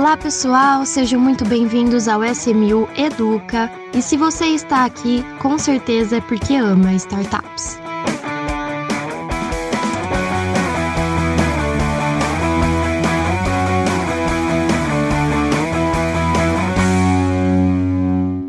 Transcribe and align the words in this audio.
Olá 0.00 0.16
pessoal, 0.16 0.86
sejam 0.86 1.20
muito 1.20 1.44
bem-vindos 1.44 2.08
ao 2.08 2.24
SMU 2.24 2.88
Educa. 2.96 3.70
E 3.92 4.00
se 4.00 4.16
você 4.16 4.46
está 4.46 4.86
aqui, 4.86 5.22
com 5.42 5.58
certeza 5.58 6.16
é 6.16 6.20
porque 6.22 6.54
ama 6.54 6.94
startups. 6.94 7.78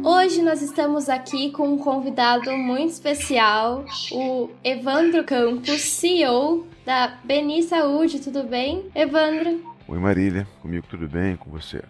Hoje 0.05 0.41
nós 0.41 0.61
estamos 0.61 1.09
aqui 1.09 1.51
com 1.51 1.73
um 1.73 1.77
convidado 1.77 2.49
muito 2.55 2.91
especial, 2.91 3.83
o 4.13 4.49
Evandro 4.63 5.25
Campos, 5.25 5.81
CEO 5.81 6.65
da 6.85 7.19
Beni 7.25 7.61
Saúde. 7.61 8.21
Tudo 8.21 8.43
bem, 8.43 8.85
Evandro? 8.95 9.70
Oi 9.91 9.99
Marília, 9.99 10.47
comigo 10.61 10.87
tudo 10.89 11.05
bem? 11.05 11.35
Com 11.35 11.51
você? 11.51 11.83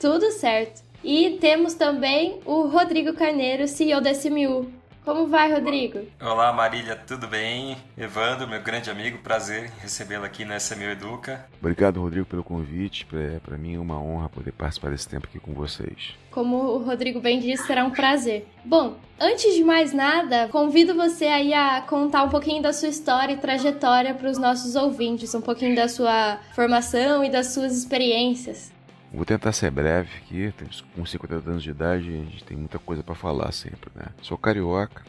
Tudo 0.00 0.30
certo. 0.30 0.82
E 1.04 1.36
temos 1.38 1.74
também 1.74 2.40
o 2.46 2.66
Rodrigo 2.66 3.12
Carneiro, 3.12 3.68
CEO 3.68 4.00
da 4.00 4.14
SMU. 4.14 4.72
Como 5.04 5.26
vai, 5.26 5.52
Rodrigo? 5.52 5.98
Olá, 6.20 6.52
Marília, 6.52 6.94
tudo 6.94 7.26
bem? 7.26 7.76
Evandro, 7.98 8.46
meu 8.46 8.62
grande 8.62 8.88
amigo, 8.88 9.18
prazer 9.18 9.68
recebê-lo 9.80 10.24
aqui 10.24 10.44
no 10.44 10.54
SMU 10.54 10.84
Educa. 10.84 11.44
Obrigado, 11.60 12.00
Rodrigo, 12.00 12.24
pelo 12.24 12.44
convite. 12.44 13.04
Para 13.42 13.58
mim 13.58 13.74
é 13.74 13.80
uma 13.80 14.00
honra 14.00 14.28
poder 14.28 14.52
participar 14.52 14.90
desse 14.90 15.08
tempo 15.08 15.26
aqui 15.26 15.40
com 15.40 15.52
vocês. 15.54 16.14
Como 16.30 16.56
o 16.56 16.78
Rodrigo 16.78 17.20
bem 17.20 17.40
disse, 17.40 17.66
será 17.66 17.84
um 17.84 17.90
prazer. 17.90 18.46
Bom, 18.64 18.94
antes 19.20 19.54
de 19.56 19.64
mais 19.64 19.92
nada, 19.92 20.48
convido 20.48 20.94
você 20.94 21.24
aí 21.24 21.52
a 21.52 21.80
contar 21.82 22.22
um 22.22 22.28
pouquinho 22.28 22.62
da 22.62 22.72
sua 22.72 22.88
história 22.88 23.32
e 23.32 23.38
trajetória 23.38 24.14
para 24.14 24.30
os 24.30 24.38
nossos 24.38 24.76
ouvintes, 24.76 25.34
um 25.34 25.40
pouquinho 25.40 25.74
da 25.74 25.88
sua 25.88 26.38
formação 26.54 27.24
e 27.24 27.28
das 27.28 27.48
suas 27.48 27.76
experiências. 27.76 28.71
Vou 29.12 29.26
tentar 29.26 29.52
ser 29.52 29.70
breve 29.70 30.08
aqui, 30.16 30.54
com 30.96 31.04
50 31.04 31.34
anos 31.50 31.62
de 31.62 31.68
idade 31.68 32.08
a 32.08 32.24
gente 32.24 32.44
tem 32.44 32.56
muita 32.56 32.78
coisa 32.78 33.02
para 33.02 33.14
falar 33.14 33.52
sempre, 33.52 33.90
né? 33.94 34.06
Sou 34.22 34.38
carioca, 34.38 35.02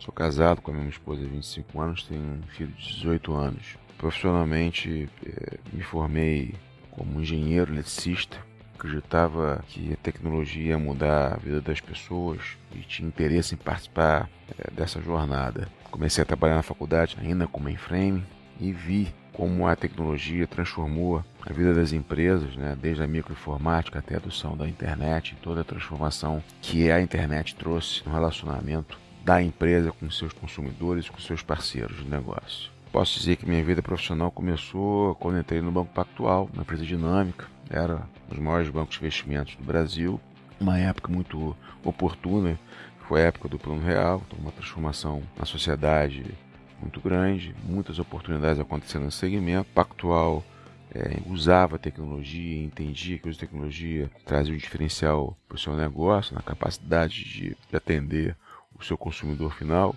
sou 0.00 0.12
casado 0.12 0.60
com 0.60 0.72
a 0.72 0.74
minha 0.74 0.88
esposa 0.88 1.22
há 1.22 1.28
25 1.28 1.80
anos, 1.80 2.02
tenho 2.02 2.20
um 2.20 2.42
filho 2.48 2.72
de 2.72 2.94
18 2.96 3.32
anos. 3.32 3.78
Profissionalmente 3.96 5.08
eh, 5.24 5.58
me 5.72 5.84
formei 5.84 6.56
como 6.90 7.20
engenheiro 7.20 7.72
eletricista, 7.72 8.36
acreditava 8.74 9.62
que 9.68 9.92
a 9.92 9.96
tecnologia 9.96 10.70
ia 10.70 10.78
mudar 10.78 11.34
a 11.34 11.36
vida 11.36 11.60
das 11.60 11.80
pessoas 11.80 12.58
e 12.74 12.80
tinha 12.80 13.06
interesse 13.06 13.54
em 13.54 13.58
participar 13.58 14.28
eh, 14.58 14.68
dessa 14.72 15.00
jornada. 15.00 15.68
Comecei 15.92 16.22
a 16.22 16.26
trabalhar 16.26 16.56
na 16.56 16.62
faculdade 16.62 17.16
ainda 17.20 17.46
como 17.46 17.66
mainframe 17.66 18.26
e 18.58 18.72
vi 18.72 19.14
como 19.34 19.66
a 19.66 19.74
tecnologia 19.74 20.46
transformou 20.46 21.22
a 21.42 21.52
vida 21.52 21.74
das 21.74 21.92
empresas, 21.92 22.56
né, 22.56 22.76
desde 22.80 23.02
a 23.02 23.06
microinformática 23.06 23.98
até 23.98 24.14
a 24.14 24.18
adoção 24.18 24.56
da 24.56 24.66
internet, 24.66 25.36
toda 25.42 25.60
a 25.60 25.64
transformação 25.64 26.42
que 26.62 26.90
a 26.90 27.00
internet 27.00 27.54
trouxe 27.56 28.02
no 28.06 28.12
relacionamento 28.12 28.98
da 29.24 29.42
empresa 29.42 29.92
com 29.92 30.08
seus 30.08 30.32
consumidores, 30.32 31.08
com 31.08 31.18
seus 31.18 31.42
parceiros 31.42 31.96
de 31.96 32.08
negócio. 32.08 32.70
Posso 32.92 33.18
dizer 33.18 33.36
que 33.36 33.48
minha 33.48 33.64
vida 33.64 33.82
profissional 33.82 34.30
começou 34.30 35.16
quando 35.16 35.40
entrei 35.40 35.60
no 35.60 35.72
Banco 35.72 35.92
Pactual, 35.92 36.48
uma 36.52 36.62
empresa 36.62 36.84
dinâmica, 36.84 37.46
era 37.68 38.06
um 38.26 38.30
dos 38.30 38.38
maiores 38.38 38.68
bancos 38.68 38.96
de 38.96 39.00
investimentos 39.00 39.56
do 39.56 39.64
Brasil, 39.64 40.20
uma 40.60 40.78
época 40.78 41.12
muito 41.12 41.56
oportuna, 41.82 42.56
foi 43.08 43.22
a 43.22 43.26
época 43.26 43.48
do 43.48 43.58
Plano 43.58 43.84
Real, 43.84 44.22
então 44.26 44.38
uma 44.38 44.52
transformação 44.52 45.22
na 45.36 45.44
sociedade 45.44 46.24
muito 46.80 47.00
grande, 47.00 47.54
muitas 47.64 47.98
oportunidades 47.98 48.60
acontecendo 48.60 49.04
no 49.04 49.10
segmento. 49.10 49.68
Pactual 49.74 50.44
é, 50.94 51.18
usava 51.26 51.76
a 51.76 51.78
tecnologia, 51.78 52.62
entendia 52.62 53.18
que 53.18 53.28
a 53.28 53.34
tecnologia 53.34 54.10
trazia 54.24 54.54
um 54.54 54.56
diferencial 54.56 55.36
para 55.48 55.56
o 55.56 55.58
seu 55.58 55.74
negócio, 55.76 56.34
na 56.34 56.42
capacidade 56.42 57.24
de, 57.24 57.56
de 57.70 57.76
atender 57.76 58.36
o 58.78 58.82
seu 58.84 58.96
consumidor 58.96 59.54
final. 59.54 59.94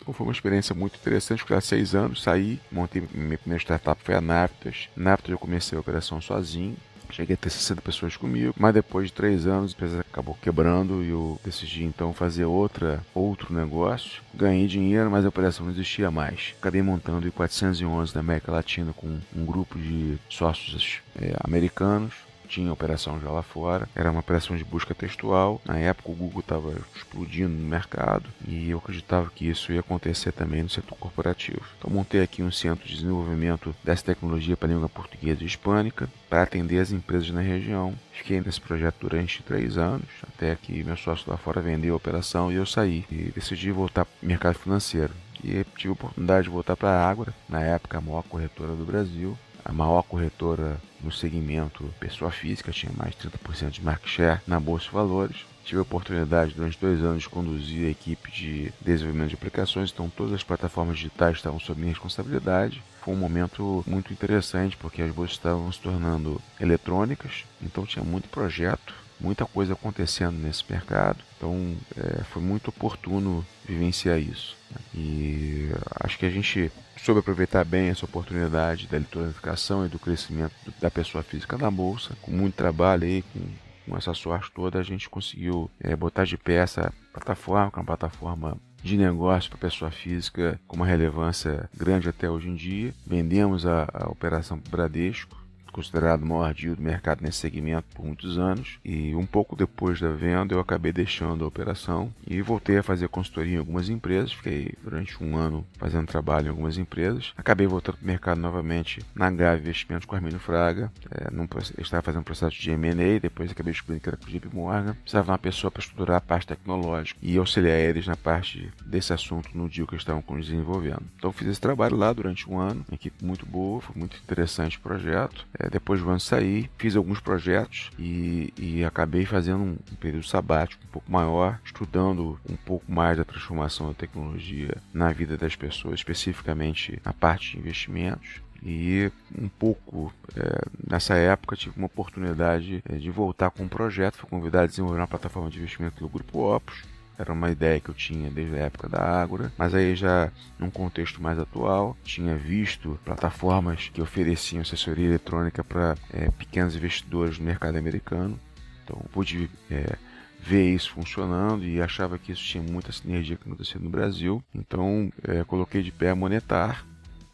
Então 0.00 0.14
foi 0.14 0.26
uma 0.26 0.32
experiência 0.32 0.74
muito 0.74 0.96
interessante, 0.96 1.40
porque 1.40 1.54
há 1.54 1.60
seis 1.60 1.94
anos 1.94 2.22
saí, 2.22 2.58
montei 2.70 3.02
minha 3.12 3.36
primeira 3.36 3.62
startup 3.62 4.00
foi 4.02 4.14
a 4.14 4.20
Naftas. 4.20 4.88
Naftas 4.96 5.30
eu 5.30 5.38
comecei 5.38 5.76
a 5.76 5.80
operação 5.80 6.20
sozinho, 6.20 6.76
Cheguei 7.10 7.34
a 7.34 7.36
ter 7.36 7.50
60 7.50 7.82
pessoas 7.82 8.16
comigo, 8.16 8.54
mas 8.56 8.74
depois 8.74 9.08
de 9.08 9.12
três 9.12 9.46
anos 9.46 9.72
a 9.72 9.74
empresa 9.74 10.00
acabou 10.00 10.36
quebrando 10.40 11.02
e 11.02 11.08
eu 11.08 11.40
decidi 11.44 11.84
então 11.84 12.12
fazer 12.12 12.44
outra, 12.44 13.00
outro 13.14 13.54
negócio. 13.54 14.22
Ganhei 14.34 14.66
dinheiro, 14.66 15.10
mas 15.10 15.24
a 15.24 15.28
operação 15.28 15.66
não 15.66 15.72
existia 15.72 16.10
mais. 16.10 16.54
Acabei 16.58 16.82
montando 16.82 17.26
o 17.26 17.32
411 17.32 18.12
da 18.14 18.20
América 18.20 18.52
Latina 18.52 18.92
com 18.92 19.18
um 19.34 19.44
grupo 19.44 19.78
de 19.78 20.18
sócios 20.28 21.00
é, 21.20 21.34
americanos 21.42 22.27
tinha 22.48 22.72
operação 22.72 23.20
já 23.20 23.30
lá 23.30 23.42
fora. 23.42 23.88
Era 23.94 24.10
uma 24.10 24.20
operação 24.20 24.56
de 24.56 24.64
busca 24.64 24.94
textual. 24.94 25.60
Na 25.64 25.78
época 25.78 26.10
o 26.10 26.14
Google 26.14 26.40
estava 26.40 26.74
explodindo 26.96 27.50
no 27.50 27.68
mercado 27.68 28.28
e 28.46 28.70
eu 28.70 28.78
acreditava 28.78 29.30
que 29.34 29.48
isso 29.48 29.72
ia 29.72 29.80
acontecer 29.80 30.32
também 30.32 30.62
no 30.62 30.70
setor 30.70 30.96
corporativo. 30.98 31.62
Então 31.78 31.90
montei 31.90 32.22
aqui 32.22 32.42
um 32.42 32.50
centro 32.50 32.86
de 32.86 32.94
desenvolvimento 32.94 33.74
dessa 33.84 34.04
tecnologia 34.04 34.56
para 34.56 34.68
a 34.68 34.72
língua 34.72 34.88
portuguesa 34.88 35.42
e 35.42 35.46
hispânica 35.46 36.08
para 36.28 36.42
atender 36.42 36.80
as 36.80 36.90
empresas 36.90 37.30
na 37.30 37.40
região. 37.40 37.94
Fiquei 38.12 38.40
nesse 38.40 38.60
projeto 38.60 38.96
durante 39.00 39.42
três 39.42 39.78
anos, 39.78 40.08
até 40.22 40.56
que 40.56 40.82
meu 40.82 40.96
sócio 40.96 41.30
lá 41.30 41.36
fora 41.36 41.60
vendeu 41.60 41.94
a 41.94 41.96
operação 41.96 42.50
e 42.50 42.56
eu 42.56 42.66
saí 42.66 43.04
e 43.10 43.30
decidi 43.34 43.70
voltar 43.70 44.04
para 44.04 44.14
o 44.22 44.26
mercado 44.26 44.58
financeiro. 44.58 45.12
E 45.42 45.64
tive 45.76 45.90
a 45.90 45.92
oportunidade 45.92 46.44
de 46.44 46.50
voltar 46.50 46.76
para 46.76 46.90
a 46.90 47.08
Ágora, 47.08 47.32
na 47.48 47.60
época 47.62 47.98
a 47.98 48.00
maior 48.00 48.22
corretora 48.24 48.74
do 48.74 48.84
Brasil, 48.84 49.38
a 49.64 49.72
maior 49.72 50.02
corretora 50.02 50.80
no 51.02 51.12
segmento 51.12 51.84
pessoa 52.00 52.30
física, 52.30 52.72
tinha 52.72 52.92
mais 52.96 53.14
de 53.14 53.28
30% 53.28 53.70
de 53.70 53.82
market 53.82 54.08
share 54.08 54.40
na 54.46 54.58
Bolsa 54.58 54.86
de 54.86 54.90
Valores. 54.90 55.36
Tive 55.64 55.80
a 55.80 55.82
oportunidade 55.82 56.54
durante 56.54 56.80
dois 56.80 57.00
anos 57.02 57.24
de 57.24 57.28
conduzir 57.28 57.86
a 57.86 57.90
equipe 57.90 58.30
de 58.30 58.72
desenvolvimento 58.80 59.28
de 59.28 59.34
aplicações, 59.34 59.90
então 59.92 60.08
todas 60.08 60.32
as 60.32 60.42
plataformas 60.42 60.96
digitais 60.96 61.36
estavam 61.36 61.60
sob 61.60 61.78
minha 61.78 61.92
responsabilidade. 61.92 62.82
Foi 63.02 63.12
um 63.12 63.18
momento 63.18 63.84
muito 63.86 64.12
interessante 64.12 64.76
porque 64.76 65.02
as 65.02 65.12
bolsas 65.12 65.36
estavam 65.36 65.70
se 65.70 65.78
tornando 65.80 66.40
eletrônicas, 66.58 67.44
então 67.60 67.84
tinha 67.84 68.04
muito 68.04 68.28
projeto, 68.28 68.94
muita 69.20 69.44
coisa 69.44 69.72
acontecendo 69.72 70.36
nesse 70.36 70.64
mercado, 70.68 71.18
então 71.36 71.76
é, 71.96 72.22
foi 72.24 72.42
muito 72.42 72.68
oportuno 72.68 73.44
vivenciar 73.66 74.18
isso. 74.18 74.56
E 74.94 75.70
acho 76.00 76.18
que 76.18 76.26
a 76.26 76.30
gente 76.30 76.70
soube 76.96 77.20
aproveitar 77.20 77.64
bem 77.64 77.88
essa 77.88 78.04
oportunidade 78.04 78.86
da 78.86 78.96
eletronificação 78.96 79.86
e 79.86 79.88
do 79.88 79.98
crescimento 79.98 80.52
da 80.80 80.90
pessoa 80.90 81.22
física 81.22 81.56
na 81.56 81.70
bolsa, 81.70 82.16
com 82.22 82.30
muito 82.30 82.54
trabalho 82.54 83.04
aí, 83.04 83.22
com, 83.22 83.40
com 83.86 83.96
essa 83.96 84.12
sorte 84.14 84.50
toda, 84.52 84.78
a 84.78 84.82
gente 84.82 85.08
conseguiu 85.08 85.70
é, 85.80 85.94
botar 85.96 86.24
de 86.24 86.36
pé 86.36 86.56
essa 86.56 86.92
plataforma, 87.12 87.70
que 87.70 87.78
é 87.78 87.80
uma 87.80 87.86
plataforma 87.86 88.56
de 88.82 88.96
negócio 88.96 89.50
para 89.50 89.58
pessoa 89.58 89.90
física 89.90 90.60
com 90.66 90.76
uma 90.76 90.86
relevância 90.86 91.68
grande 91.76 92.08
até 92.08 92.30
hoje 92.30 92.48
em 92.48 92.54
dia. 92.54 92.94
Vendemos 93.06 93.66
a, 93.66 93.88
a 93.92 94.08
operação 94.08 94.60
Bradesco 94.70 95.36
considerado 95.78 96.22
o 96.22 96.26
maior 96.26 96.52
deal 96.52 96.74
do 96.74 96.82
mercado 96.82 97.22
nesse 97.22 97.38
segmento 97.38 97.86
por 97.94 98.04
muitos 98.04 98.36
anos. 98.36 98.78
E 98.84 99.14
um 99.14 99.24
pouco 99.24 99.54
depois 99.54 100.00
da 100.00 100.10
venda, 100.10 100.54
eu 100.54 100.60
acabei 100.60 100.92
deixando 100.92 101.44
a 101.44 101.48
operação 101.48 102.12
e 102.26 102.42
voltei 102.42 102.78
a 102.78 102.82
fazer 102.82 103.08
consultoria 103.08 103.54
em 103.54 103.58
algumas 103.58 103.88
empresas. 103.88 104.32
Fiquei 104.32 104.74
durante 104.82 105.22
um 105.22 105.36
ano 105.36 105.64
fazendo 105.78 106.06
trabalho 106.06 106.46
em 106.46 106.50
algumas 106.50 106.76
empresas. 106.78 107.32
Acabei 107.36 107.66
voltando 107.66 107.96
para 107.96 108.04
o 108.04 108.06
mercado 108.06 108.40
novamente 108.40 109.00
na 109.14 109.30
Grave 109.30 109.62
Investimentos 109.62 110.06
com 110.06 110.16
Armínio 110.16 110.40
Fraga. 110.40 110.90
É, 111.10 111.30
num, 111.30 111.46
estava 111.78 112.02
fazendo 112.02 112.22
um 112.22 112.24
processo 112.24 112.60
de 112.60 112.70
M&A, 112.72 113.20
depois 113.20 113.50
acabei 113.50 113.72
descobrindo 113.72 114.02
que 114.02 114.08
era 114.08 114.16
com 114.16 114.26
o 114.26 114.28
JP 114.28 114.48
Morgan. 114.52 114.94
Precisava 114.94 115.26
de 115.26 115.30
uma 115.30 115.38
pessoa 115.38 115.70
para 115.70 115.80
estruturar 115.80 116.16
a 116.16 116.20
parte 116.20 116.48
tecnológica 116.48 117.20
e 117.22 117.38
auxiliar 117.38 117.78
eles 117.78 118.06
na 118.06 118.16
parte 118.16 118.68
desse 118.84 119.12
assunto 119.12 119.50
no 119.54 119.68
dia 119.68 119.86
que 119.86 119.94
eles 119.94 120.02
estavam 120.02 120.22
desenvolvendo. 120.40 121.02
Então 121.16 121.32
fiz 121.32 121.48
esse 121.48 121.60
trabalho 121.60 121.96
lá 121.96 122.12
durante 122.12 122.50
um 122.50 122.58
ano, 122.58 122.84
uma 122.88 122.94
equipe 122.94 123.24
muito 123.24 123.46
boa, 123.46 123.80
foi 123.80 123.94
muito 123.96 124.16
interessante 124.16 124.76
o 124.76 124.80
projeto. 124.80 125.46
É, 125.58 125.67
depois 125.70 126.00
do 126.00 126.08
ano 126.08 126.20
sair, 126.20 126.70
fiz 126.78 126.96
alguns 126.96 127.20
projetos 127.20 127.90
e, 127.98 128.52
e 128.56 128.84
acabei 128.84 129.24
fazendo 129.24 129.62
um, 129.62 129.76
um, 129.92 129.96
período 129.96 130.26
sabático 130.26 130.82
um 130.84 130.90
pouco 130.90 131.10
maior, 131.10 131.58
estudando 131.64 132.38
um 132.48 132.56
pouco 132.56 132.90
mais 132.90 133.16
da 133.16 133.24
transformação 133.24 133.88
da 133.88 133.94
tecnologia 133.94 134.76
na 134.92 135.12
vida 135.12 135.36
das 135.36 135.56
pessoas, 135.56 136.00
especificamente 136.00 137.00
na 137.04 137.12
parte 137.12 137.52
de 137.52 137.58
investimentos. 137.58 138.40
E 138.60 139.10
um 139.40 139.48
pouco 139.48 140.12
é, 140.34 140.62
nessa 140.90 141.14
época 141.14 141.54
tive 141.54 141.76
uma 141.76 141.86
oportunidade 141.86 142.82
é, 142.88 142.96
de 142.96 143.08
voltar 143.08 143.50
com 143.50 143.62
um 143.62 143.68
projeto, 143.68 144.16
fui 144.16 144.28
convidado 144.28 144.64
a 144.64 144.66
desenvolver 144.66 144.98
uma 144.98 145.06
plataforma 145.06 145.48
de 145.48 145.58
investimento 145.58 146.00
do 146.00 146.08
Grupo 146.08 146.40
Opus 146.40 146.82
era 147.18 147.32
uma 147.32 147.50
ideia 147.50 147.80
que 147.80 147.88
eu 147.88 147.94
tinha 147.94 148.30
desde 148.30 148.54
a 148.54 148.60
época 148.60 148.88
da 148.88 149.02
Ágora, 149.02 149.52
mas 149.58 149.74
aí 149.74 149.96
já 149.96 150.30
num 150.58 150.70
contexto 150.70 151.20
mais 151.20 151.38
atual, 151.38 151.96
tinha 152.04 152.36
visto 152.36 152.98
plataformas 153.04 153.88
que 153.88 154.00
ofereciam 154.00 154.62
assessoria 154.62 155.06
eletrônica 155.06 155.64
para 155.64 155.96
é, 156.12 156.30
pequenos 156.30 156.76
investidores 156.76 157.38
no 157.38 157.44
mercado 157.44 157.76
americano. 157.76 158.38
Então 158.84 159.00
pude 159.12 159.50
é, 159.68 159.96
ver 160.40 160.72
isso 160.72 160.92
funcionando 160.92 161.64
e 161.64 161.82
achava 161.82 162.18
que 162.18 162.30
isso 162.30 162.42
tinha 162.44 162.62
muita 162.62 162.92
sinergia 162.92 163.36
que 163.36 163.42
acontecia 163.42 163.80
no 163.80 163.90
Brasil. 163.90 164.42
Então 164.54 165.12
é, 165.26 165.42
coloquei 165.42 165.82
de 165.82 165.90
pé 165.90 166.10
a 166.10 166.14
Monetar, 166.14 166.86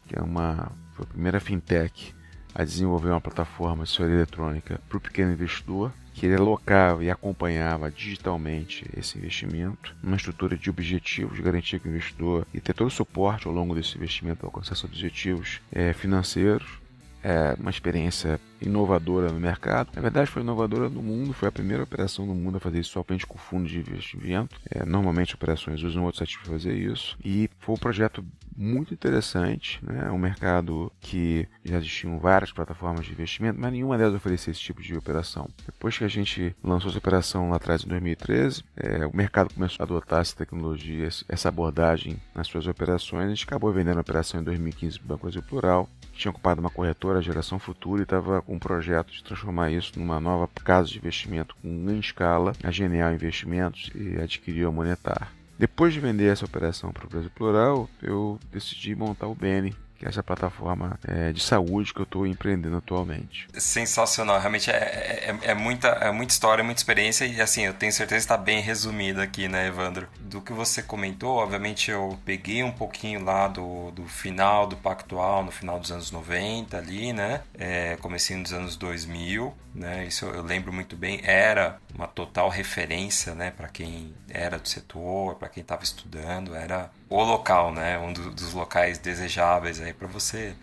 que 0.07 0.17
é 0.17 0.21
uma 0.21 0.71
foi 0.93 1.03
a 1.03 1.07
primeira 1.07 1.39
fintech 1.39 2.14
a 2.55 2.63
desenvolver 2.63 3.09
uma 3.09 3.19
plataforma 3.19 3.83
de 3.83 3.89
segurança 3.89 4.15
eletrônica 4.15 4.81
para 4.87 4.97
o 4.97 5.01
pequeno 5.01 5.33
investidor, 5.33 5.91
que 6.13 6.25
ele 6.25 6.35
alocava 6.35 7.03
e 7.03 7.11
acompanhava 7.11 7.91
digitalmente 7.91 8.85
esse 8.97 9.17
investimento, 9.17 9.93
uma 10.01 10.15
estrutura 10.15 10.57
de 10.57 10.69
objetivos, 10.69 11.39
garantia 11.41 11.77
que 11.77 11.87
o 11.87 11.91
investidor 11.91 12.47
e 12.53 12.61
ter 12.61 12.73
todo 12.73 12.87
o 12.87 12.91
suporte 12.91 13.47
ao 13.47 13.53
longo 13.53 13.75
desse 13.75 13.97
investimento 13.97 14.45
alcançar 14.45 14.75
seus 14.75 14.85
objetivos 14.85 15.59
é, 15.69 15.91
financeiros 15.91 16.84
é 17.25 17.55
uma 17.59 17.71
experiência 17.71 18.39
inovadora 18.61 19.31
no 19.31 19.39
mercado. 19.39 19.89
Na 19.95 20.01
verdade, 20.01 20.29
foi 20.29 20.43
inovadora 20.43 20.87
no 20.89 21.01
mundo, 21.01 21.33
foi 21.33 21.49
a 21.49 21.51
primeira 21.51 21.81
operação 21.81 22.23
no 22.23 22.35
mundo 22.35 22.57
a 22.57 22.59
fazer 22.59 22.79
isso 22.79 22.91
somente 22.91 23.25
com 23.25 23.35
fundo 23.35 23.67
de 23.67 23.79
investimento. 23.79 24.55
É, 24.69 24.85
normalmente, 24.85 25.33
operações 25.33 25.81
usam 25.81 26.03
outros 26.03 26.21
ativos 26.21 26.43
para 26.43 26.53
fazer 26.53 26.75
isso. 26.75 27.17
E 27.25 27.49
foi 27.57 27.73
um 27.73 27.79
projeto 27.79 28.23
muito 28.55 28.93
interessante, 28.93 29.79
né? 29.83 30.09
um 30.11 30.19
mercado 30.19 30.91
que 31.01 31.47
já 31.63 31.77
existiam 31.77 32.19
várias 32.19 32.51
plataformas 32.51 33.05
de 33.05 33.11
investimento, 33.11 33.59
mas 33.59 33.71
nenhuma 33.71 33.97
delas 33.97 34.13
oferecia 34.13 34.51
esse 34.51 34.61
tipo 34.61 34.81
de 34.81 34.95
operação. 34.95 35.49
Depois 35.65 35.97
que 35.97 36.03
a 36.03 36.07
gente 36.07 36.55
lançou 36.63 36.89
essa 36.89 36.99
operação 36.99 37.49
lá 37.49 37.57
atrás, 37.57 37.83
em 37.83 37.87
2013, 37.87 38.63
é, 38.77 39.05
o 39.05 39.15
mercado 39.15 39.51
começou 39.51 39.83
a 39.83 39.85
adotar 39.85 40.21
essa 40.21 40.35
tecnologia, 40.35 41.09
essa 41.27 41.49
abordagem 41.49 42.17
nas 42.35 42.47
suas 42.47 42.67
operações. 42.67 43.25
A 43.25 43.29
gente 43.29 43.45
acabou 43.45 43.73
vendendo 43.73 43.97
a 43.97 44.01
operação 44.01 44.39
em 44.39 44.43
2015 44.43 44.99
para 44.99 45.05
o 45.05 45.07
Banco 45.09 45.23
Brasil 45.23 45.41
Plural, 45.41 45.89
tinha 46.15 46.31
ocupado 46.31 46.61
uma 46.61 46.69
corretora, 46.69 47.19
a 47.19 47.21
Geração 47.21 47.59
Futura, 47.59 48.01
e 48.01 48.03
estava 48.03 48.41
com 48.41 48.55
um 48.55 48.59
projeto 48.59 49.11
de 49.11 49.23
transformar 49.23 49.71
isso 49.71 49.99
numa 49.99 50.19
nova 50.19 50.47
casa 50.63 50.89
de 50.89 50.97
investimento 50.97 51.55
com 51.61 51.85
grande 51.85 52.05
escala, 52.05 52.53
a 52.63 52.71
Genial 52.71 53.13
Investimentos, 53.13 53.91
e 53.93 54.19
adquiriu 54.19 54.69
a 54.69 54.71
Monetar. 54.71 55.31
Depois 55.57 55.93
de 55.93 55.99
vender 55.99 56.31
essa 56.31 56.45
operação 56.45 56.91
para 56.91 57.05
o 57.05 57.09
Brasil 57.09 57.31
Plural, 57.33 57.89
eu 58.01 58.39
decidi 58.51 58.93
montar 58.95 59.27
o 59.27 59.35
Beni, 59.35 59.73
que 59.97 60.05
é 60.05 60.09
essa 60.09 60.23
plataforma 60.23 60.99
é, 61.07 61.31
de 61.31 61.41
saúde 61.41 61.93
que 61.93 61.99
eu 61.99 62.03
estou 62.03 62.27
empreendendo 62.27 62.77
atualmente. 62.77 63.47
Sensacional, 63.53 64.39
realmente 64.39 64.69
é, 64.69 64.73
é, 64.73 65.51
é, 65.51 65.53
muita, 65.53 65.87
é 65.87 66.11
muita 66.11 66.33
história, 66.33 66.63
muita 66.63 66.79
experiência 66.79 67.25
e 67.25 67.39
assim, 67.41 67.63
eu 67.63 67.73
tenho 67.73 67.91
certeza 67.91 68.19
que 68.19 68.33
está 68.33 68.37
bem 68.37 68.61
resumido 68.61 69.21
aqui, 69.21 69.47
né, 69.47 69.67
Evandro? 69.67 70.07
Do 70.19 70.41
que 70.41 70.53
você 70.53 70.81
comentou, 70.81 71.37
obviamente 71.37 71.91
eu 71.91 72.17
peguei 72.25 72.63
um 72.63 72.71
pouquinho 72.71 73.23
lá 73.23 73.47
do, 73.47 73.91
do 73.91 74.05
final 74.05 74.67
do 74.67 74.75
Pactual, 74.75 75.43
no 75.43 75.51
final 75.51 75.79
dos 75.79 75.91
anos 75.91 76.11
90 76.11 76.77
ali, 76.77 77.13
né, 77.13 77.41
é, 77.57 77.97
dos 78.41 78.53
anos 78.53 78.75
2000, 78.75 79.53
né, 79.73 80.05
isso 80.05 80.25
eu 80.25 80.41
lembro 80.41 80.71
muito 80.71 80.95
bem, 80.95 81.21
era 81.23 81.77
uma 81.93 82.07
total 82.07 82.49
referência, 82.49 83.33
né, 83.33 83.51
para 83.51 83.67
quem 83.67 84.13
era 84.29 84.57
do 84.57 84.67
setor, 84.67 85.35
para 85.35 85.49
quem 85.49 85.61
estava 85.61 85.83
estudando, 85.83 86.55
era 86.55 86.89
o 87.09 87.23
local, 87.23 87.71
né, 87.71 87.97
um 87.99 88.11
do, 88.11 88.31
dos 88.31 88.53
locais 88.53 88.97
desejáveis 88.97 89.79
aí 89.79 89.93
para 89.93 90.07
você 90.07 90.55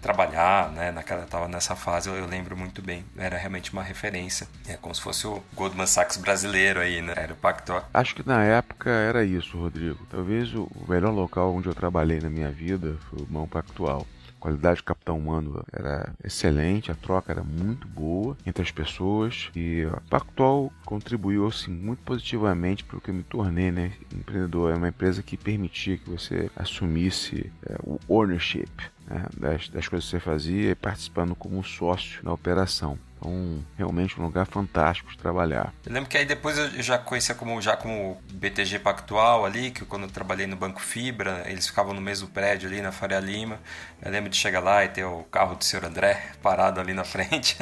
trabalhar, 0.00 0.70
né, 0.72 0.90
naquela 0.90 1.26
tava 1.26 1.46
nessa 1.46 1.76
fase, 1.76 2.08
eu, 2.08 2.16
eu, 2.16 2.26
lembro 2.26 2.56
muito 2.56 2.80
bem, 2.80 3.04
era 3.18 3.36
realmente 3.36 3.72
uma 3.72 3.82
referência, 3.82 4.48
é 4.66 4.74
como 4.76 4.94
se 4.94 5.00
fosse 5.02 5.26
o 5.26 5.42
Goldman 5.54 5.86
Sachs 5.86 6.16
brasileiro 6.16 6.80
aí, 6.80 7.02
né, 7.02 7.12
era 7.16 7.32
o 7.32 7.36
Pacto. 7.36 7.82
Acho 7.92 8.14
que 8.14 8.26
na 8.26 8.42
época 8.42 8.88
era 8.88 9.22
isso, 9.24 9.58
Rodrigo. 9.58 9.98
Talvez 10.10 10.54
o 10.54 10.68
melhor 10.88 11.12
local 11.12 11.54
onde 11.54 11.68
eu 11.68 11.74
trabalhei 11.74 12.18
na 12.18 12.30
minha 12.30 12.50
vida 12.50 12.96
foi 13.10 13.20
o 13.20 13.26
Mão 13.30 13.46
Pactual. 13.46 14.06
Qualidade 14.40 14.80
do 14.80 14.84
capital 14.84 15.18
humano 15.18 15.62
era 15.70 16.14
excelente, 16.24 16.90
a 16.90 16.94
troca 16.94 17.30
era 17.30 17.42
muito 17.44 17.86
boa 17.86 18.36
entre 18.46 18.62
as 18.62 18.70
pessoas 18.70 19.50
e 19.54 19.84
a 19.84 20.00
Pactual 20.08 20.72
contribuiu 20.84 21.46
assim, 21.46 21.70
muito 21.70 22.02
positivamente 22.02 22.82
para 22.82 22.96
o 22.96 23.00
que 23.00 23.10
eu 23.10 23.14
me 23.14 23.22
tornei 23.22 23.70
né, 23.70 23.92
empreendedor. 24.12 24.72
É 24.72 24.76
uma 24.76 24.88
empresa 24.88 25.22
que 25.22 25.36
permitia 25.36 25.98
que 25.98 26.08
você 26.08 26.50
assumisse 26.56 27.52
é, 27.66 27.76
o 27.84 28.00
ownership 28.08 28.70
né, 29.06 29.26
das, 29.36 29.68
das 29.68 29.86
coisas 29.86 30.08
que 30.08 30.16
você 30.16 30.20
fazia 30.20 30.70
e 30.70 30.74
participando 30.74 31.34
como 31.34 31.62
sócio 31.62 32.20
na 32.24 32.32
operação. 32.32 32.98
Então, 33.20 33.62
realmente 33.76 34.18
um 34.18 34.24
lugar 34.24 34.46
fantástico 34.46 35.10
de 35.10 35.18
trabalhar. 35.18 35.72
Eu 35.84 35.92
lembro 35.92 36.08
que 36.08 36.16
aí 36.16 36.24
depois 36.24 36.56
eu 36.56 36.82
já 36.82 36.98
conhecia 36.98 37.34
como 37.34 37.60
já 37.60 37.76
como 37.76 38.20
BTG 38.32 38.78
Pactual 38.78 39.44
ali, 39.44 39.70
que 39.70 39.84
quando 39.84 40.04
eu 40.04 40.10
trabalhei 40.10 40.46
no 40.46 40.56
Banco 40.56 40.80
Fibra, 40.80 41.44
eles 41.46 41.66
ficavam 41.66 41.92
no 41.92 42.00
mesmo 42.00 42.28
prédio 42.28 42.68
ali 42.68 42.80
na 42.80 42.90
Faria 42.90 43.20
Lima. 43.20 43.60
Eu 44.00 44.10
lembro 44.10 44.30
de 44.30 44.36
chegar 44.36 44.60
lá 44.60 44.84
e 44.84 44.88
ter 44.88 45.04
o 45.04 45.22
carro 45.24 45.54
do 45.54 45.62
senhor 45.64 45.84
André 45.84 46.32
parado 46.42 46.80
ali 46.80 46.94
na 46.94 47.04
frente. 47.10 47.56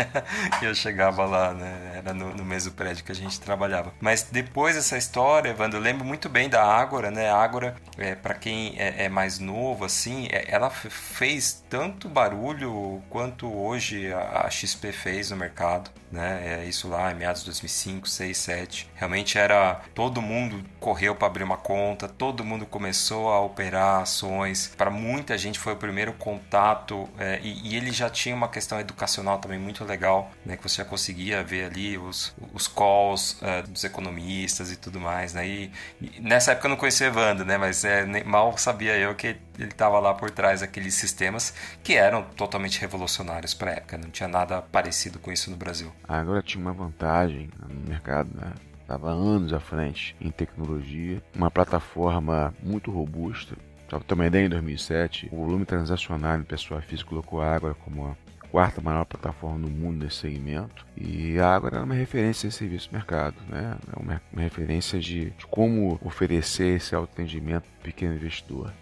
e 0.62 0.64
eu 0.64 0.75
chegava 0.75 1.25
lá, 1.25 1.52
né? 1.52 1.94
Era 1.96 2.14
no, 2.14 2.32
no, 2.34 2.44
mesmo 2.44 2.72
prédio 2.72 3.04
que 3.04 3.11
a 3.11 3.14
gente 3.14 3.40
trabalhava. 3.40 3.93
Mas 4.00 4.22
depois 4.22 4.76
dessa 4.76 4.96
história, 4.96 5.50
Evandro, 5.50 5.78
eu 5.78 5.82
lembro 5.82 6.04
muito 6.04 6.28
bem 6.28 6.49
da 6.49 6.64
Ágora, 6.64 7.11
né? 7.11 7.28
A 7.28 7.37
Ágora, 7.37 7.75
é, 7.96 8.14
para 8.14 8.34
quem 8.34 8.75
é, 8.78 9.04
é, 9.04 9.08
mais 9.08 9.40
novo, 9.40 9.84
assim, 9.84 10.28
é, 10.31 10.44
ela 10.49 10.70
fez 10.70 11.64
tanto 11.69 12.08
barulho 12.08 13.02
quanto 13.11 13.52
hoje 13.52 14.12
a, 14.12 14.46
a 14.46 14.50
XP 14.50 14.93
fez 14.93 15.31
no 15.31 15.37
mercado 15.37 15.47
mercado, 15.48 15.90
né? 16.12 16.60
É 16.60 16.64
isso 16.64 16.88
lá 16.88 17.10
em 17.10 17.14
meados 17.14 17.40
de 17.40 17.46
2005, 17.46 18.08
6, 18.08 18.38
7. 18.38 18.90
Realmente 18.94 19.38
era 19.38 19.80
todo 19.94 20.20
mundo 20.22 20.62
correu 20.78 21.14
para 21.14 21.26
abrir 21.26 21.42
uma 21.42 21.56
conta, 21.56 22.08
todo 22.08 22.44
mundo 22.44 22.66
começou 22.66 23.30
a 23.32 23.40
operar 23.40 24.02
ações. 24.02 24.72
Para 24.76 24.90
muita 24.90 25.36
gente 25.36 25.58
foi 25.58 25.72
o 25.72 25.76
primeiro 25.76 26.12
contato 26.12 27.08
é, 27.18 27.40
e, 27.42 27.68
e, 27.68 27.76
ele 27.76 27.90
já 27.90 28.08
tinha 28.08 28.34
uma 28.34 28.48
questão 28.48 28.78
educacional 28.78 29.38
também 29.38 29.58
muito 29.58 29.84
legal, 29.84 30.30
né? 30.44 30.56
Que 30.56 30.62
você 30.62 30.76
já 30.76 30.84
conseguia 30.84 31.42
ver 31.42 31.64
ali 31.64 31.98
os, 31.98 32.34
os 32.52 32.68
calls 32.68 33.38
é, 33.42 33.62
dos 33.62 33.84
economistas 33.84 34.70
e 34.70 34.76
tudo 34.76 35.00
mais, 35.00 35.32
né? 35.34 35.46
E, 35.46 35.72
e 36.00 36.20
nessa 36.20 36.52
época 36.52 36.66
eu 36.66 36.70
não 36.70 36.76
conhecia 36.76 37.06
Evandro, 37.08 37.44
né? 37.44 37.56
Mas 37.56 37.84
é, 37.84 38.04
mal 38.24 38.56
sabia 38.58 38.96
eu 38.96 39.14
que 39.14 39.36
ele 39.58 39.70
estava 39.70 39.99
lá 39.99 40.14
por 40.14 40.31
trás 40.31 40.60
daqueles 40.60 40.94
sistemas 40.94 41.52
que 41.82 41.94
eram 41.94 42.22
totalmente 42.22 42.81
revolucionários 42.81 43.55
para 43.55 43.72
a 43.72 43.75
época. 43.75 43.99
Não 43.99 44.10
tinha 44.10 44.28
nada 44.28 44.62
parecido 44.62 45.19
com 45.19 45.32
isso 45.32 45.50
no 45.50 45.56
Brasil. 45.56 45.93
Agora 46.06 46.43
tinha 46.43 46.62
uma 46.62 46.72
vantagem 46.72 47.50
no 47.69 47.88
mercado, 47.88 48.31
né? 48.34 48.52
Estava 48.81 49.10
anos 49.10 49.52
à 49.52 49.60
frente 49.60 50.16
em 50.19 50.31
tecnologia, 50.31 51.22
uma 51.34 51.50
plataforma 51.50 52.55
muito 52.62 52.90
robusta. 52.90 53.55
Para 53.87 54.00
ter 54.00 54.14
uma 54.14 54.26
ideia, 54.26 54.46
em 54.46 54.49
2007, 54.49 55.28
o 55.31 55.37
volume 55.44 55.66
transacional 55.66 56.38
em 56.38 56.43
pessoa 56.43 56.81
física 56.81 57.11
colocou 57.11 57.43
a 57.43 57.54
Água 57.54 57.75
como 57.84 58.06
a 58.06 58.46
quarta 58.49 58.81
maior 58.81 59.04
plataforma 59.04 59.58
no 59.58 59.69
mundo 59.69 60.04
nesse 60.04 60.16
segmento. 60.16 60.87
E 60.96 61.38
a 61.38 61.54
Água 61.54 61.69
era 61.69 61.84
uma 61.84 61.94
referência 61.94 62.49
de 62.49 62.54
serviço 62.54 62.88
mercado, 62.90 63.37
né? 63.49 63.76
É 63.94 63.99
uma, 64.00 64.43
referência 64.43 64.99
de, 64.99 65.31
de 65.31 65.46
como 65.46 65.99
oferecer 66.02 66.76
esse 66.76 66.94
autoatendimento 66.94 67.69
para 67.69 67.84
pequeno 67.84 68.14
investidor 68.14 68.72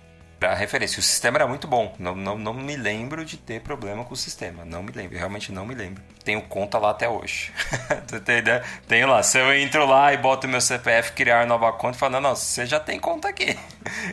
a 0.40 0.54
referência. 0.54 1.00
O 1.00 1.02
sistema 1.02 1.38
era 1.38 1.46
muito 1.46 1.66
bom. 1.66 1.94
Não, 1.98 2.14
não, 2.14 2.36
não 2.36 2.54
me 2.54 2.76
lembro 2.76 3.24
de 3.24 3.36
ter 3.36 3.60
problema 3.60 4.04
com 4.04 4.14
o 4.14 4.16
sistema. 4.16 4.64
Não 4.64 4.82
me 4.82 4.92
lembro. 4.92 5.16
Realmente 5.16 5.52
não 5.52 5.64
me 5.64 5.74
lembro. 5.74 6.02
Tenho 6.24 6.42
conta 6.42 6.78
lá 6.78 6.90
até 6.90 7.08
hoje. 7.08 7.52
tem 8.24 8.38
ideia? 8.38 8.62
Tenho 8.86 9.08
lá. 9.08 9.22
Se 9.22 9.38
eu 9.38 9.54
entro 9.54 9.86
lá 9.86 10.12
e 10.12 10.16
boto 10.16 10.48
meu 10.48 10.60
CPF, 10.60 11.12
criar 11.12 11.46
nova 11.46 11.72
conta, 11.72 11.98
falo, 11.98 12.12
não, 12.12 12.20
não, 12.20 12.36
você 12.36 12.66
já 12.66 12.80
tem 12.80 12.98
conta 12.98 13.28
aqui. 13.28 13.56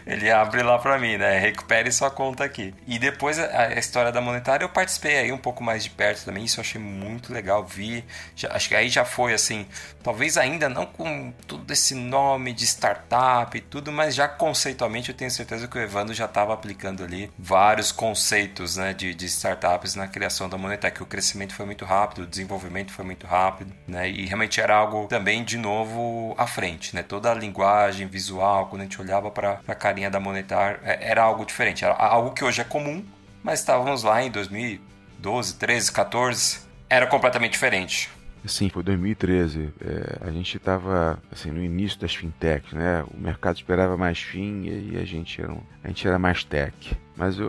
Ele 0.06 0.32
abre 0.32 0.64
lá 0.64 0.78
para 0.80 0.98
mim, 0.98 1.18
né? 1.18 1.40
Recupere 1.40 1.92
sua 1.92 2.10
conta 2.10 2.44
aqui. 2.44 2.74
E 2.88 3.00
depois 3.00 3.40
a, 3.40 3.74
história 3.74 4.12
da 4.12 4.22
monetária 4.22 4.64
eu 4.64 4.70
participei 4.70 5.18
aí 5.18 5.32
um 5.32 5.38
pouco 5.38 5.64
mais 5.64 5.84
de 5.84 5.90
perto 5.90 6.26
também. 6.26 6.46
Isso 6.46 6.60
eu 6.60 6.62
achei 6.62 6.80
muito 6.82 7.34
legal. 7.34 7.66
Vi. 7.66 8.04
Já, 8.36 8.54
acho 8.54 8.70
que 8.70 8.76
aí 8.76 8.90
já 8.90 9.06
foi 9.06 9.34
assim. 9.34 9.66
Talvez 10.02 10.38
ainda 10.38 10.68
não 10.70 10.86
com 10.86 11.34
tudo 11.48 11.72
esse 11.72 11.96
nome 11.96 12.54
de 12.54 12.66
startup 12.66 13.58
e 13.58 13.62
tudo, 13.62 13.92
mas 13.92 14.16
já 14.16 14.28
conceitualmente 14.28 15.10
eu 15.10 15.16
tenho 15.16 15.32
certeza 15.32 15.68
que 15.68 15.78
o 15.78 15.82
Evandro 15.82 16.14
já 16.14 16.26
estava 16.26 16.54
aplicando 16.54 17.04
ali 17.04 17.32
vários 17.38 17.92
conceitos 17.92 18.78
né, 18.78 18.94
de, 18.94 19.14
de 19.14 19.26
startups 19.26 19.96
na 19.96 20.08
criação 20.08 20.50
da 20.50 20.58
Monetec. 20.58 21.02
O 21.02 21.06
crescimento 21.06 21.54
foi 21.54 21.66
muito 21.66 21.86
rápido, 21.86 22.24
o 22.24 22.28
desenvolvimento 22.28 22.92
foi 22.92 23.06
muito 23.06 23.26
rápido, 23.26 23.74
né, 23.88 24.10
e 24.10 24.26
realmente 24.26 24.60
era 24.60 24.76
algo 24.76 25.08
também 25.08 25.44
de 25.44 25.58
novo 25.58 26.36
à 26.38 26.48
frente. 26.48 26.96
Né, 26.96 27.04
toda 27.04 27.32
a 27.32 27.34
linguagem 27.34 28.08
visual, 28.08 28.68
quando 28.68 28.82
a 28.82 28.86
gente 28.86 29.00
olhava 29.02 29.32
para 29.32 29.60
a 29.72 29.76
carinha 29.76 30.10
da 30.10 30.20
Monetar, 30.20 30.80
é, 30.84 31.10
era 31.10 31.24
algo 31.24 31.46
diferente, 31.46 31.84
era 31.84 31.94
algo 31.94 32.32
que 32.32 32.44
hoje 32.44 32.62
é 32.62 32.64
comum, 32.64 33.04
mas 33.42 33.60
estávamos 33.60 34.04
lá 34.04 34.24
em 34.24 34.32
2012, 34.32 35.56
13, 35.56 35.92
14, 35.92 36.60
era 36.90 37.08
completamente 37.08 37.54
diferente. 37.54 38.10
Sim, 38.46 38.70
foi 38.70 38.84
2013. 38.84 39.74
É, 39.80 40.28
a 40.28 40.32
gente 40.32 40.58
estava 40.58 41.22
assim, 41.32 41.50
no 41.50 41.64
início 41.64 42.00
das 42.00 42.14
fintechs, 42.14 42.74
né? 42.74 43.04
O 43.14 43.18
mercado 43.18 43.56
esperava 43.56 43.96
mais 43.96 44.20
fim 44.20 44.64
e 44.66 44.98
a 44.98 45.06
gente 45.06 45.42
era, 45.42 45.52
um, 45.52 45.62
a 45.84 45.88
gente 45.88 46.06
era 46.06 46.20
mais 46.20 46.44
tech. 46.44 46.98
Mas 47.16 47.40
é, 47.40 47.46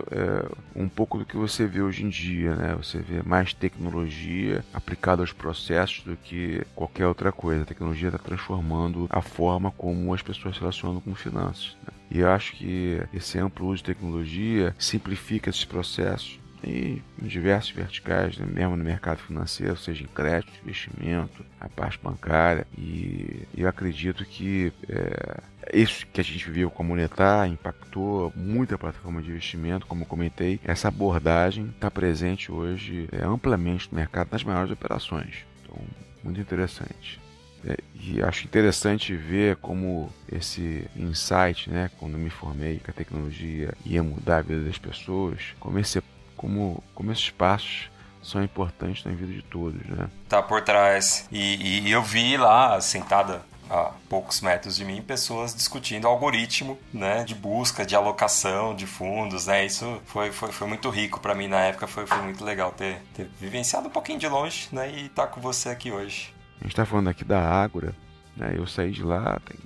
um 0.75 0.87
pouco 0.87 1.17
do 1.17 1.25
que 1.25 1.35
você 1.35 1.65
vê 1.65 1.81
hoje 1.81 2.03
em 2.03 2.09
dia, 2.09 2.55
né? 2.55 2.75
Você 2.75 2.99
vê 2.99 3.21
mais 3.23 3.53
tecnologia 3.53 4.63
aplicada 4.73 5.21
aos 5.21 5.33
processos 5.33 6.03
do 6.03 6.15
que 6.15 6.61
qualquer 6.75 7.07
outra 7.07 7.31
coisa. 7.31 7.63
A 7.63 7.65
tecnologia 7.65 8.09
está 8.09 8.19
transformando 8.19 9.07
a 9.09 9.21
forma 9.21 9.71
como 9.71 10.13
as 10.13 10.21
pessoas 10.21 10.55
se 10.55 10.61
relacionam 10.61 11.01
com 11.01 11.15
finanças. 11.15 11.75
Né? 11.83 11.93
E 12.11 12.19
eu 12.19 12.29
acho 12.29 12.53
que 12.53 13.01
esse 13.13 13.39
amplo 13.39 13.67
uso 13.67 13.77
de 13.77 13.83
tecnologia 13.83 14.75
simplifica 14.77 15.49
esses 15.49 15.65
processos 15.65 16.39
e 16.65 17.01
em 17.21 17.27
diversos 17.27 17.71
verticais, 17.71 18.37
né? 18.37 18.45
mesmo 18.49 18.75
no 18.75 18.83
mercado 18.83 19.19
financeiro, 19.19 19.77
seja 19.77 20.03
em 20.03 20.07
crédito, 20.07 20.51
investimento, 20.63 21.45
a 21.59 21.69
parte 21.69 21.99
bancária. 22.01 22.65
E 22.77 23.47
eu 23.55 23.69
acredito 23.69 24.25
que 24.25 24.73
é, 24.89 25.43
isso 25.73 26.05
que 26.07 26.19
a 26.19 26.23
gente 26.23 26.49
viu 26.49 26.71
com 26.71 26.83
a 26.83 26.85
Monetar 26.85 27.47
impactou 27.47 28.33
muito 28.35 28.73
a 28.73 28.77
plataforma 28.77 29.21
de 29.21 29.29
investimento, 29.29 29.85
como 29.85 30.05
comentei. 30.05 30.59
Essa 30.63 30.87
abordagem 30.87 31.67
está 31.67 31.91
presente 31.91 32.51
hoje 32.51 33.07
é, 33.11 33.23
amplamente 33.23 33.87
no 33.91 33.97
mercado 33.97 34.29
nas 34.31 34.43
maiores 34.43 34.71
operações. 34.71 35.45
Então, 35.63 35.77
muito 36.23 36.41
interessante. 36.41 37.21
É, 37.67 37.77
e 37.95 38.21
acho 38.21 38.45
interessante 38.45 39.15
ver 39.15 39.55
como 39.55 40.11
esse 40.31 40.87
insight, 40.95 41.67
né, 41.69 41.89
quando 41.97 42.15
me 42.17 42.29
formei 42.29 42.79
que 42.79 42.91
a 42.91 42.93
tecnologia 42.93 43.73
ia 43.83 44.03
mudar 44.03 44.37
a 44.37 44.41
vida 44.41 44.63
das 44.63 44.77
pessoas, 44.77 45.55
como, 45.59 45.79
esse, 45.79 45.99
como, 46.45 46.83
como 46.93 47.11
esses 47.11 47.31
passos 47.31 47.89
são 48.21 48.43
importantes 48.43 49.03
na 49.03 49.11
vida 49.11 49.33
de 49.33 49.41
todos, 49.41 49.83
né? 49.87 50.07
Tá 50.29 50.43
por 50.43 50.61
trás. 50.61 51.27
E, 51.31 51.87
e 51.87 51.91
eu 51.91 52.03
vi 52.03 52.37
lá, 52.37 52.79
sentada 52.81 53.41
a 53.67 53.91
poucos 54.07 54.41
metros 54.41 54.75
de 54.75 54.85
mim 54.85 55.01
pessoas 55.01 55.55
discutindo 55.55 56.07
algoritmo 56.07 56.77
né, 56.93 57.23
de 57.23 57.33
busca, 57.33 57.83
de 57.83 57.95
alocação 57.95 58.75
de 58.75 58.85
fundos. 58.85 59.47
Né? 59.47 59.65
Isso 59.65 59.99
foi, 60.05 60.31
foi, 60.31 60.51
foi 60.51 60.67
muito 60.67 60.87
rico 60.91 61.19
para 61.19 61.33
mim 61.33 61.47
na 61.47 61.61
época, 61.61 61.87
foi, 61.87 62.05
foi 62.05 62.21
muito 62.21 62.45
legal 62.45 62.71
ter, 62.71 63.01
ter 63.15 63.27
vivenciado 63.41 63.87
um 63.87 63.91
pouquinho 63.91 64.19
de 64.19 64.27
longe 64.27 64.69
né, 64.71 64.91
e 64.91 65.05
estar 65.07 65.25
tá 65.25 65.27
com 65.27 65.41
você 65.41 65.69
aqui 65.69 65.91
hoje. 65.91 66.31
A 66.59 66.63
gente 66.63 66.73
está 66.73 66.85
falando 66.85 67.07
aqui 67.07 67.25
da 67.25 67.41
Ágora, 67.41 67.95
né? 68.37 68.53
eu 68.55 68.67
saí 68.67 68.91
de 68.91 69.01
lá 69.01 69.39
tem 69.45 69.57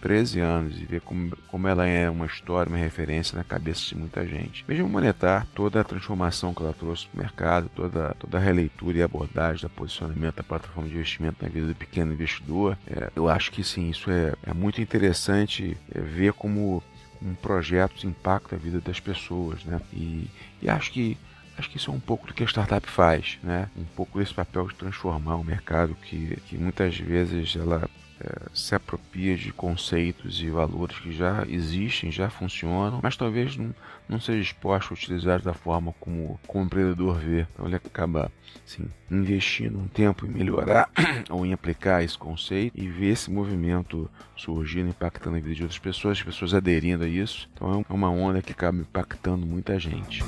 13 0.00 0.40
anos 0.40 0.80
e 0.80 0.84
ver 0.84 1.00
como, 1.00 1.36
como 1.48 1.68
ela 1.68 1.86
é 1.86 2.08
uma 2.08 2.26
história, 2.26 2.70
uma 2.70 2.78
referência 2.78 3.36
na 3.36 3.44
cabeça 3.44 3.88
de 3.88 3.96
muita 3.96 4.26
gente. 4.26 4.64
Veja 4.66 4.84
o 4.84 4.88
Monetar, 4.88 5.46
toda 5.54 5.80
a 5.80 5.84
transformação 5.84 6.54
que 6.54 6.62
ela 6.62 6.72
trouxe 6.72 7.06
para 7.06 7.18
o 7.18 7.22
mercado, 7.22 7.70
toda, 7.74 8.14
toda 8.18 8.38
a 8.38 8.40
releitura 8.40 8.98
e 8.98 9.02
abordagem 9.02 9.62
da 9.62 9.68
posicionamento 9.68 10.36
da 10.36 10.42
plataforma 10.42 10.88
de 10.88 10.94
investimento 10.94 11.36
na 11.42 11.48
vida 11.48 11.66
do 11.66 11.74
pequeno 11.74 12.12
investidor. 12.12 12.78
É, 12.86 13.10
eu 13.14 13.28
acho 13.28 13.50
que 13.50 13.62
sim, 13.62 13.90
isso 13.90 14.10
é, 14.10 14.34
é 14.44 14.52
muito 14.52 14.80
interessante 14.80 15.76
é, 15.94 16.00
ver 16.00 16.32
como 16.32 16.82
um 17.20 17.34
projeto 17.34 18.06
impacta 18.06 18.56
a 18.56 18.58
vida 18.58 18.80
das 18.80 19.00
pessoas, 19.00 19.64
né? 19.64 19.80
E, 19.92 20.30
e 20.62 20.68
acho 20.68 20.92
que 20.92 21.16
acho 21.58 21.68
que 21.70 21.76
isso 21.76 21.90
é 21.90 21.94
um 21.94 21.98
pouco 21.98 22.26
do 22.26 22.32
que 22.32 22.44
a 22.44 22.46
startup 22.46 22.88
faz, 22.88 23.38
né? 23.42 23.68
Um 23.76 23.84
pouco 23.84 24.18
desse 24.18 24.32
papel 24.32 24.68
de 24.68 24.76
transformar 24.76 25.36
o 25.36 25.44
mercado 25.44 25.96
que, 25.96 26.38
que 26.46 26.56
muitas 26.56 26.96
vezes 26.96 27.56
ela 27.56 27.88
é, 28.20 28.48
se 28.52 28.74
apropria 28.74 29.36
de 29.36 29.52
conceitos 29.52 30.40
e 30.40 30.50
valores 30.50 30.98
que 30.98 31.12
já 31.12 31.44
existem, 31.48 32.10
já 32.10 32.28
funcionam, 32.28 33.00
mas 33.02 33.16
talvez 33.16 33.56
não, 33.56 33.74
não 34.08 34.20
seja 34.20 34.40
exposto 34.40 34.90
a 34.90 34.94
utilizar 34.94 35.40
da 35.40 35.54
forma 35.54 35.94
como, 36.00 36.38
como 36.46 36.64
o 36.64 36.66
empreendedor 36.66 37.18
vê. 37.18 37.46
Então 37.54 37.66
ele 37.66 37.76
acaba 37.76 38.30
assim, 38.66 38.86
investindo 39.10 39.78
um 39.78 39.86
tempo 39.86 40.26
em 40.26 40.30
melhorar 40.30 40.90
ou 41.30 41.46
em 41.46 41.52
aplicar 41.52 42.02
esse 42.02 42.18
conceito 42.18 42.72
e 42.76 42.88
ver 42.88 43.12
esse 43.12 43.30
movimento 43.30 44.10
surgindo, 44.36 44.88
impactando 44.88 45.36
a 45.36 45.40
vida 45.40 45.54
de 45.54 45.62
outras 45.62 45.78
pessoas, 45.78 46.18
as 46.18 46.24
pessoas 46.24 46.54
aderindo 46.54 47.04
a 47.04 47.08
isso. 47.08 47.48
Então 47.54 47.84
é 47.88 47.92
uma 47.92 48.10
onda 48.10 48.42
que 48.42 48.52
acaba 48.52 48.78
impactando 48.78 49.46
muita 49.46 49.78
gente. 49.78 50.24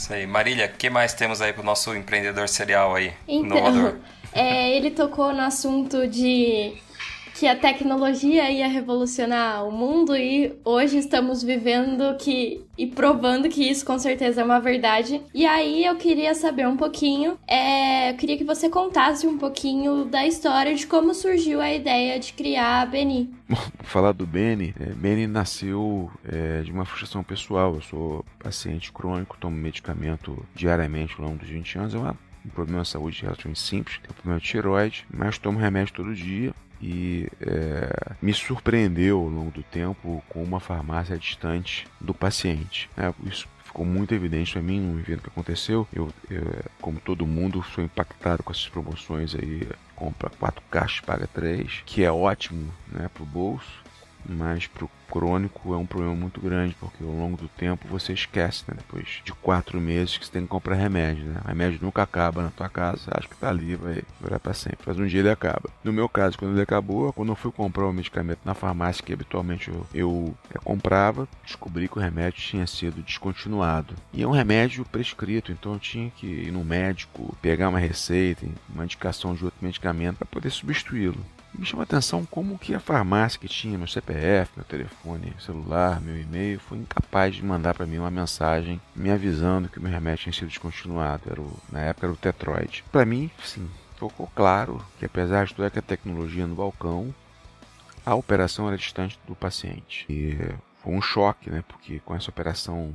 Isso 0.00 0.14
aí. 0.14 0.26
Marília, 0.26 0.64
o 0.64 0.78
que 0.78 0.88
mais 0.88 1.12
temos 1.12 1.42
aí 1.42 1.52
pro 1.52 1.62
nosso 1.62 1.94
empreendedor 1.94 2.48
serial 2.48 2.94
aí? 2.94 3.12
Então, 3.28 3.98
é, 4.32 4.74
ele 4.74 4.90
tocou 4.90 5.30
no 5.30 5.42
assunto 5.42 6.08
de 6.08 6.72
que 7.40 7.46
a 7.46 7.56
tecnologia 7.56 8.50
ia 8.50 8.68
revolucionar 8.68 9.66
o 9.66 9.72
mundo 9.72 10.14
e 10.14 10.54
hoje 10.62 10.98
estamos 10.98 11.42
vivendo 11.42 12.14
que 12.18 12.62
e 12.76 12.86
provando 12.86 13.48
que 13.48 13.66
isso 13.66 13.82
com 13.86 13.98
certeza 13.98 14.42
é 14.42 14.44
uma 14.44 14.60
verdade. 14.60 15.22
E 15.32 15.46
aí 15.46 15.86
eu 15.86 15.96
queria 15.96 16.34
saber 16.34 16.68
um 16.68 16.76
pouquinho, 16.76 17.38
é, 17.48 18.10
eu 18.10 18.16
queria 18.16 18.36
que 18.36 18.44
você 18.44 18.68
contasse 18.68 19.26
um 19.26 19.38
pouquinho 19.38 20.04
da 20.04 20.26
história 20.26 20.74
de 20.74 20.86
como 20.86 21.14
surgiu 21.14 21.62
a 21.62 21.72
ideia 21.72 22.20
de 22.20 22.34
criar 22.34 22.82
a 22.82 22.84
Beni. 22.84 23.30
Falar 23.84 24.12
do 24.12 24.26
Beni, 24.26 24.74
é, 24.78 24.92
Beni 24.92 25.26
nasceu 25.26 26.10
é, 26.30 26.60
de 26.60 26.70
uma 26.70 26.84
frustração 26.84 27.24
pessoal. 27.24 27.74
Eu 27.74 27.80
sou 27.80 28.24
paciente 28.38 28.92
crônico, 28.92 29.38
tomo 29.40 29.56
medicamento 29.56 30.46
diariamente 30.54 31.14
ao 31.18 31.24
longo 31.24 31.38
dos 31.38 31.48
20 31.48 31.78
anos. 31.78 31.94
É 31.94 31.98
uma 31.98 32.18
um 32.44 32.48
problema 32.48 32.82
de 32.82 32.88
saúde 32.88 33.20
relativamente 33.20 33.60
simples, 33.60 33.98
tenho 33.98 34.12
um 34.12 34.14
problema 34.14 34.40
de 34.40 34.46
tiroide, 34.46 35.06
mas 35.12 35.36
tomo 35.36 35.58
remédio 35.58 35.92
todo 35.92 36.14
dia 36.14 36.54
e 36.80 37.28
é, 37.40 38.14
me 38.22 38.32
surpreendeu 38.32 39.18
ao 39.18 39.28
longo 39.28 39.50
do 39.50 39.62
tempo 39.62 40.22
com 40.28 40.42
uma 40.42 40.60
farmácia 40.60 41.16
distante 41.16 41.86
do 42.00 42.14
paciente. 42.14 42.88
É, 42.96 43.12
isso 43.24 43.46
ficou 43.64 43.84
muito 43.84 44.12
evidente 44.14 44.52
para 44.52 44.62
mim 44.62 44.80
no 44.80 44.98
evento 44.98 45.22
que 45.22 45.28
aconteceu. 45.28 45.86
Eu, 45.92 46.08
eu, 46.28 46.42
como 46.80 46.98
todo 46.98 47.26
mundo, 47.26 47.62
sou 47.62 47.84
impactado 47.84 48.42
com 48.42 48.52
essas 48.52 48.68
promoções 48.68 49.34
aí. 49.34 49.68
Compra 49.94 50.30
quatro 50.30 50.62
caixas, 50.70 51.00
paga 51.00 51.26
três, 51.26 51.82
que 51.84 52.02
é 52.02 52.10
ótimo 52.10 52.72
né, 52.88 53.08
para 53.12 53.22
o 53.22 53.26
bolso, 53.26 53.84
mas 54.24 54.66
para 54.66 54.84
o 54.84 54.90
crônico 55.10 55.74
é 55.74 55.76
um 55.76 55.86
problema 55.86 56.14
muito 56.14 56.40
grande, 56.40 56.76
porque 56.78 57.02
ao 57.02 57.10
longo 57.10 57.36
do 57.36 57.48
tempo 57.48 57.88
você 57.88 58.12
esquece, 58.12 58.64
né? 58.68 58.74
Depois 58.76 59.20
de 59.24 59.32
quatro 59.32 59.80
meses 59.80 60.16
que 60.16 60.24
você 60.24 60.32
tem 60.32 60.42
que 60.42 60.48
comprar 60.48 60.76
remédio, 60.76 61.24
né? 61.24 61.40
O 61.44 61.48
remédio 61.48 61.80
nunca 61.82 62.02
acaba 62.02 62.42
na 62.42 62.50
tua 62.50 62.68
casa, 62.68 63.10
acho 63.12 63.28
que 63.28 63.36
tá 63.36 63.48
ali, 63.48 63.74
vai 63.74 64.02
durar 64.20 64.38
para 64.38 64.54
sempre. 64.54 64.78
Mas 64.86 64.98
um 64.98 65.06
dia 65.06 65.20
ele 65.20 65.30
acaba. 65.30 65.68
No 65.82 65.92
meu 65.92 66.08
caso, 66.08 66.38
quando 66.38 66.52
ele 66.52 66.62
acabou, 66.62 67.12
quando 67.12 67.30
eu 67.30 67.36
fui 67.36 67.50
comprar 67.50 67.86
o 67.86 67.92
medicamento 67.92 68.40
na 68.44 68.54
farmácia 68.54 69.04
que 69.04 69.12
habitualmente 69.12 69.68
eu, 69.68 69.86
eu 69.92 70.34
é, 70.54 70.58
comprava, 70.58 71.28
descobri 71.44 71.88
que 71.88 71.98
o 71.98 72.00
remédio 72.00 72.40
tinha 72.40 72.66
sido 72.66 73.02
descontinuado. 73.02 73.94
E 74.12 74.22
é 74.22 74.26
um 74.26 74.32
remédio 74.32 74.84
prescrito, 74.84 75.50
então 75.50 75.72
eu 75.72 75.80
tinha 75.80 76.10
que 76.10 76.26
ir 76.26 76.52
no 76.52 76.64
médico, 76.64 77.36
pegar 77.42 77.68
uma 77.68 77.78
receita, 77.78 78.46
uma 78.72 78.84
indicação 78.84 79.34
de 79.34 79.44
outro 79.44 79.58
medicamento 79.60 80.18
para 80.18 80.26
poder 80.26 80.50
substituí-lo. 80.50 81.20
Me 81.52 81.66
chama 81.66 81.82
a 81.82 81.84
atenção 81.84 82.24
como 82.24 82.58
que 82.58 82.74
a 82.74 82.80
farmácia 82.80 83.38
que 83.38 83.48
tinha 83.48 83.76
meu 83.76 83.86
CPF, 83.86 84.52
meu 84.56 84.64
telefone 84.64 85.34
celular, 85.38 86.00
meu 86.00 86.18
e-mail, 86.18 86.60
foi 86.60 86.78
incapaz 86.78 87.34
de 87.34 87.44
mandar 87.44 87.74
para 87.74 87.86
mim 87.86 87.98
uma 87.98 88.10
mensagem 88.10 88.80
me 88.94 89.10
avisando 89.10 89.68
que 89.68 89.78
o 89.78 89.82
meu 89.82 89.90
remédio 89.90 90.22
tinha 90.24 90.32
sido 90.32 90.48
descontinuado. 90.48 91.24
Era 91.28 91.40
o, 91.40 91.60
na 91.70 91.80
época 91.80 92.06
era 92.06 92.12
o 92.12 92.16
Tetroid. 92.16 92.84
Para 92.90 93.04
mim, 93.04 93.30
sim, 93.44 93.68
ficou 93.94 94.30
claro 94.34 94.82
que 94.98 95.04
apesar 95.04 95.44
de 95.44 95.54
toda 95.54 95.68
a 95.68 95.82
tecnologia 95.82 96.46
no 96.46 96.54
balcão, 96.54 97.14
a 98.06 98.14
operação 98.14 98.68
era 98.68 98.76
distante 98.76 99.18
do 99.26 99.34
paciente. 99.34 100.06
E 100.08 100.38
foi 100.82 100.94
um 100.94 101.02
choque, 101.02 101.50
né? 101.50 101.62
Porque 101.66 102.00
com 102.00 102.14
essa 102.14 102.30
operação 102.30 102.92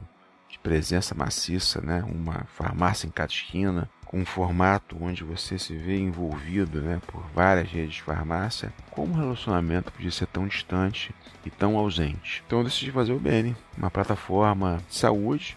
presença 0.66 1.14
maciça, 1.14 1.80
né? 1.80 2.04
Uma 2.08 2.44
farmácia 2.56 3.06
em 3.06 3.12
cada 3.12 3.32
esquina, 3.32 3.88
com 4.04 4.18
um 4.22 4.26
formato 4.26 4.98
onde 5.00 5.24
você 5.24 5.60
se 5.60 5.76
vê 5.76 6.00
envolvido 6.00 6.82
né, 6.82 7.00
por 7.06 7.24
várias 7.36 7.70
redes 7.70 7.96
de 7.96 8.02
farmácia, 8.02 8.74
como 8.90 9.14
o 9.14 9.18
relacionamento 9.18 9.92
podia 9.92 10.10
ser 10.10 10.26
tão 10.26 10.48
distante 10.48 11.14
e 11.46 11.52
tão 11.52 11.78
ausente. 11.78 12.44
Então 12.48 12.60
eu 12.60 12.66
decidi 12.66 12.92
fazer 12.92 13.14
o 13.14 13.20
Bene, 13.20 13.56
uma 13.78 13.92
plataforma 13.92 14.82
de 14.90 14.96
saúde 14.96 15.56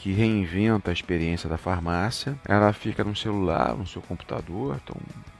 que 0.00 0.12
reinventa 0.12 0.90
a 0.90 0.94
experiência 0.94 1.48
da 1.48 1.58
farmácia. 1.58 2.34
Ela 2.48 2.72
fica 2.72 3.04
no 3.04 3.14
celular, 3.14 3.76
no 3.76 3.86
seu 3.86 4.00
computador, 4.00 4.80
então 4.82 4.96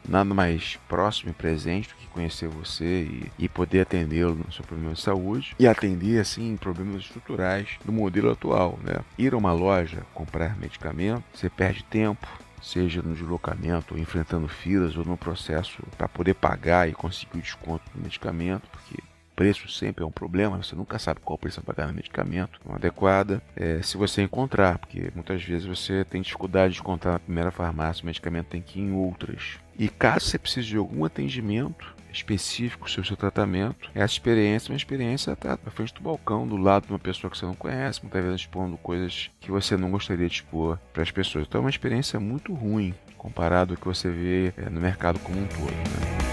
nada 0.06 0.34
mais 0.34 0.78
próximo 0.88 1.30
e 1.30 1.34
presente 1.34 1.88
do 1.88 1.94
que 1.94 2.06
conhecer 2.08 2.48
você 2.48 3.02
e, 3.02 3.32
e 3.38 3.48
poder 3.48 3.80
atendê-lo 3.80 4.34
no 4.34 4.52
seu 4.52 4.64
problema 4.64 4.92
de 4.92 5.00
saúde 5.00 5.54
e 5.58 5.66
atender 5.66 6.20
assim 6.20 6.56
problemas 6.56 7.02
estruturais 7.02 7.78
do 7.84 7.92
modelo 7.92 8.30
atual, 8.30 8.78
né? 8.82 8.96
Ir 9.16 9.32
a 9.32 9.36
uma 9.36 9.52
loja 9.52 10.02
comprar 10.12 10.58
medicamento, 10.58 11.24
você 11.32 11.48
perde 11.48 11.82
tempo, 11.84 12.26
seja 12.62 13.00
no 13.00 13.14
deslocamento, 13.14 13.98
enfrentando 13.98 14.46
filas, 14.46 14.96
ou 14.96 15.04
no 15.04 15.16
processo 15.16 15.82
para 15.96 16.08
poder 16.08 16.34
pagar 16.34 16.88
e 16.88 16.92
conseguir 16.92 17.38
o 17.38 17.42
desconto 17.42 17.84
do 17.94 18.02
medicamento, 18.02 18.68
porque 18.70 19.02
preço 19.40 19.70
sempre 19.70 20.04
é 20.04 20.06
um 20.06 20.10
problema, 20.10 20.62
você 20.62 20.76
nunca 20.76 20.98
sabe 20.98 21.20
qual 21.24 21.38
preço 21.38 21.62
vai 21.64 21.74
pagar 21.74 21.88
no 21.88 21.94
medicamento 21.94 22.60
não 22.62 22.74
adequada, 22.74 23.40
é, 23.56 23.80
se 23.80 23.96
você 23.96 24.20
encontrar, 24.20 24.76
porque 24.76 25.10
muitas 25.14 25.42
vezes 25.42 25.66
você 25.66 26.04
tem 26.04 26.20
dificuldade 26.20 26.74
de 26.74 26.80
encontrar 26.80 27.12
na 27.12 27.18
primeira 27.18 27.50
farmácia, 27.50 28.02
o 28.02 28.06
medicamento 28.06 28.48
tem 28.48 28.60
que 28.60 28.78
ir 28.78 28.82
em 28.82 28.92
outras. 28.92 29.58
E 29.78 29.88
caso 29.88 30.26
você 30.26 30.38
precise 30.38 30.68
de 30.68 30.76
algum 30.76 31.06
atendimento, 31.06 31.96
específico 32.12 32.90
sobre 32.90 33.06
o 33.06 33.08
seu 33.08 33.16
tratamento. 33.16 33.88
Essa 33.94 34.12
experiência 34.12 34.68
é 34.68 34.72
uma 34.72 34.76
experiência 34.76 35.34
tá 35.34 35.58
na 35.64 35.70
frente 35.70 35.94
do 35.94 36.02
balcão, 36.02 36.46
do 36.46 36.58
lado 36.58 36.88
de 36.88 36.92
uma 36.92 36.98
pessoa 36.98 37.30
que 37.30 37.38
você 37.38 37.46
não 37.46 37.54
conhece, 37.54 38.02
muitas 38.02 38.22
vezes 38.22 38.40
expondo 38.42 38.76
coisas 38.76 39.30
que 39.40 39.50
você 39.50 39.74
não 39.74 39.90
gostaria 39.90 40.28
de 40.28 40.34
expor 40.34 40.78
para 40.92 41.02
as 41.02 41.10
pessoas. 41.10 41.46
Então 41.48 41.60
é 41.60 41.64
uma 41.64 41.70
experiência 41.70 42.20
muito 42.20 42.52
ruim 42.52 42.94
comparado 43.16 43.72
ao 43.72 43.78
que 43.78 43.86
você 43.86 44.10
vê 44.10 44.52
é, 44.58 44.68
no 44.68 44.82
mercado 44.82 45.18
como 45.20 45.40
um 45.40 45.46
todo. 45.46 45.70
Né? 45.70 46.29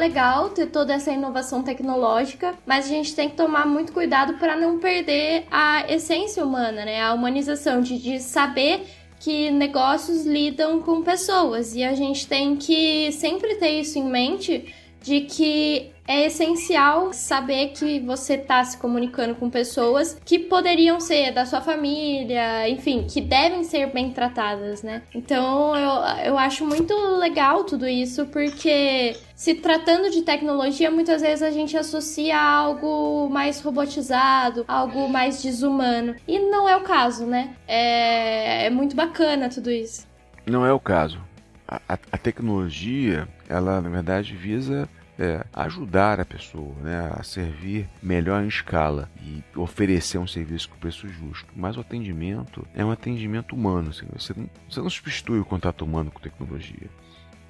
Legal 0.00 0.48
ter 0.48 0.66
toda 0.66 0.94
essa 0.94 1.12
inovação 1.12 1.62
tecnológica, 1.62 2.54
mas 2.66 2.86
a 2.86 2.88
gente 2.88 3.14
tem 3.14 3.28
que 3.28 3.36
tomar 3.36 3.66
muito 3.66 3.92
cuidado 3.92 4.34
para 4.34 4.56
não 4.56 4.78
perder 4.78 5.46
a 5.50 5.84
essência 5.88 6.44
humana, 6.44 6.84
né? 6.84 7.02
A 7.02 7.12
humanização 7.12 7.80
de, 7.80 7.98
de 7.98 8.18
saber 8.18 8.86
que 9.20 9.50
negócios 9.50 10.24
lidam 10.24 10.80
com 10.80 11.02
pessoas 11.02 11.74
e 11.74 11.84
a 11.84 11.94
gente 11.94 12.26
tem 12.26 12.56
que 12.56 13.12
sempre 13.12 13.56
ter 13.56 13.80
isso 13.80 13.98
em 13.98 14.04
mente 14.04 14.74
de 15.02 15.20
que 15.20 15.90
é 16.10 16.26
essencial 16.26 17.12
saber 17.12 17.68
que 17.68 18.00
você 18.00 18.34
está 18.34 18.64
se 18.64 18.76
comunicando 18.76 19.36
com 19.36 19.48
pessoas 19.48 20.20
que 20.24 20.40
poderiam 20.40 20.98
ser 20.98 21.32
da 21.32 21.46
sua 21.46 21.60
família, 21.60 22.68
enfim, 22.68 23.06
que 23.08 23.20
devem 23.20 23.62
ser 23.62 23.92
bem 23.92 24.10
tratadas, 24.10 24.82
né? 24.82 25.02
Então 25.14 25.76
eu, 25.76 26.26
eu 26.32 26.38
acho 26.38 26.66
muito 26.66 26.92
legal 27.16 27.62
tudo 27.62 27.86
isso, 27.86 28.26
porque 28.26 29.16
se 29.36 29.54
tratando 29.54 30.10
de 30.10 30.22
tecnologia, 30.22 30.90
muitas 30.90 31.22
vezes 31.22 31.44
a 31.44 31.50
gente 31.52 31.76
associa 31.76 32.36
a 32.36 32.44
algo 32.44 33.28
mais 33.30 33.60
robotizado, 33.60 34.64
algo 34.66 35.08
mais 35.08 35.40
desumano. 35.40 36.16
E 36.26 36.40
não 36.40 36.68
é 36.68 36.76
o 36.76 36.80
caso, 36.80 37.24
né? 37.24 37.54
É, 37.68 38.66
é 38.66 38.70
muito 38.70 38.96
bacana 38.96 39.48
tudo 39.48 39.70
isso. 39.70 40.08
Não 40.44 40.66
é 40.66 40.72
o 40.72 40.80
caso. 40.80 41.20
A, 41.68 41.76
a, 41.88 41.98
a 42.10 42.18
tecnologia, 42.18 43.28
ela 43.48 43.80
na 43.80 43.88
verdade 43.88 44.34
visa 44.34 44.88
é, 45.20 45.44
ajudar 45.52 46.18
a 46.18 46.24
pessoa 46.24 46.74
né, 46.80 47.12
a 47.12 47.22
servir 47.22 47.86
melhor 48.02 48.42
em 48.42 48.48
escala 48.48 49.10
e 49.22 49.44
oferecer 49.54 50.16
um 50.16 50.26
serviço 50.26 50.70
com 50.70 50.78
preço 50.78 51.06
justo. 51.08 51.46
Mas 51.54 51.76
o 51.76 51.80
atendimento 51.80 52.66
é 52.74 52.82
um 52.82 52.90
atendimento 52.90 53.54
humano. 53.54 53.90
Assim, 53.90 54.06
você, 54.16 54.32
não, 54.34 54.48
você 54.68 54.80
não 54.80 54.88
substitui 54.88 55.38
o 55.38 55.44
contato 55.44 55.84
humano 55.84 56.10
com 56.10 56.20
tecnologia 56.20 56.88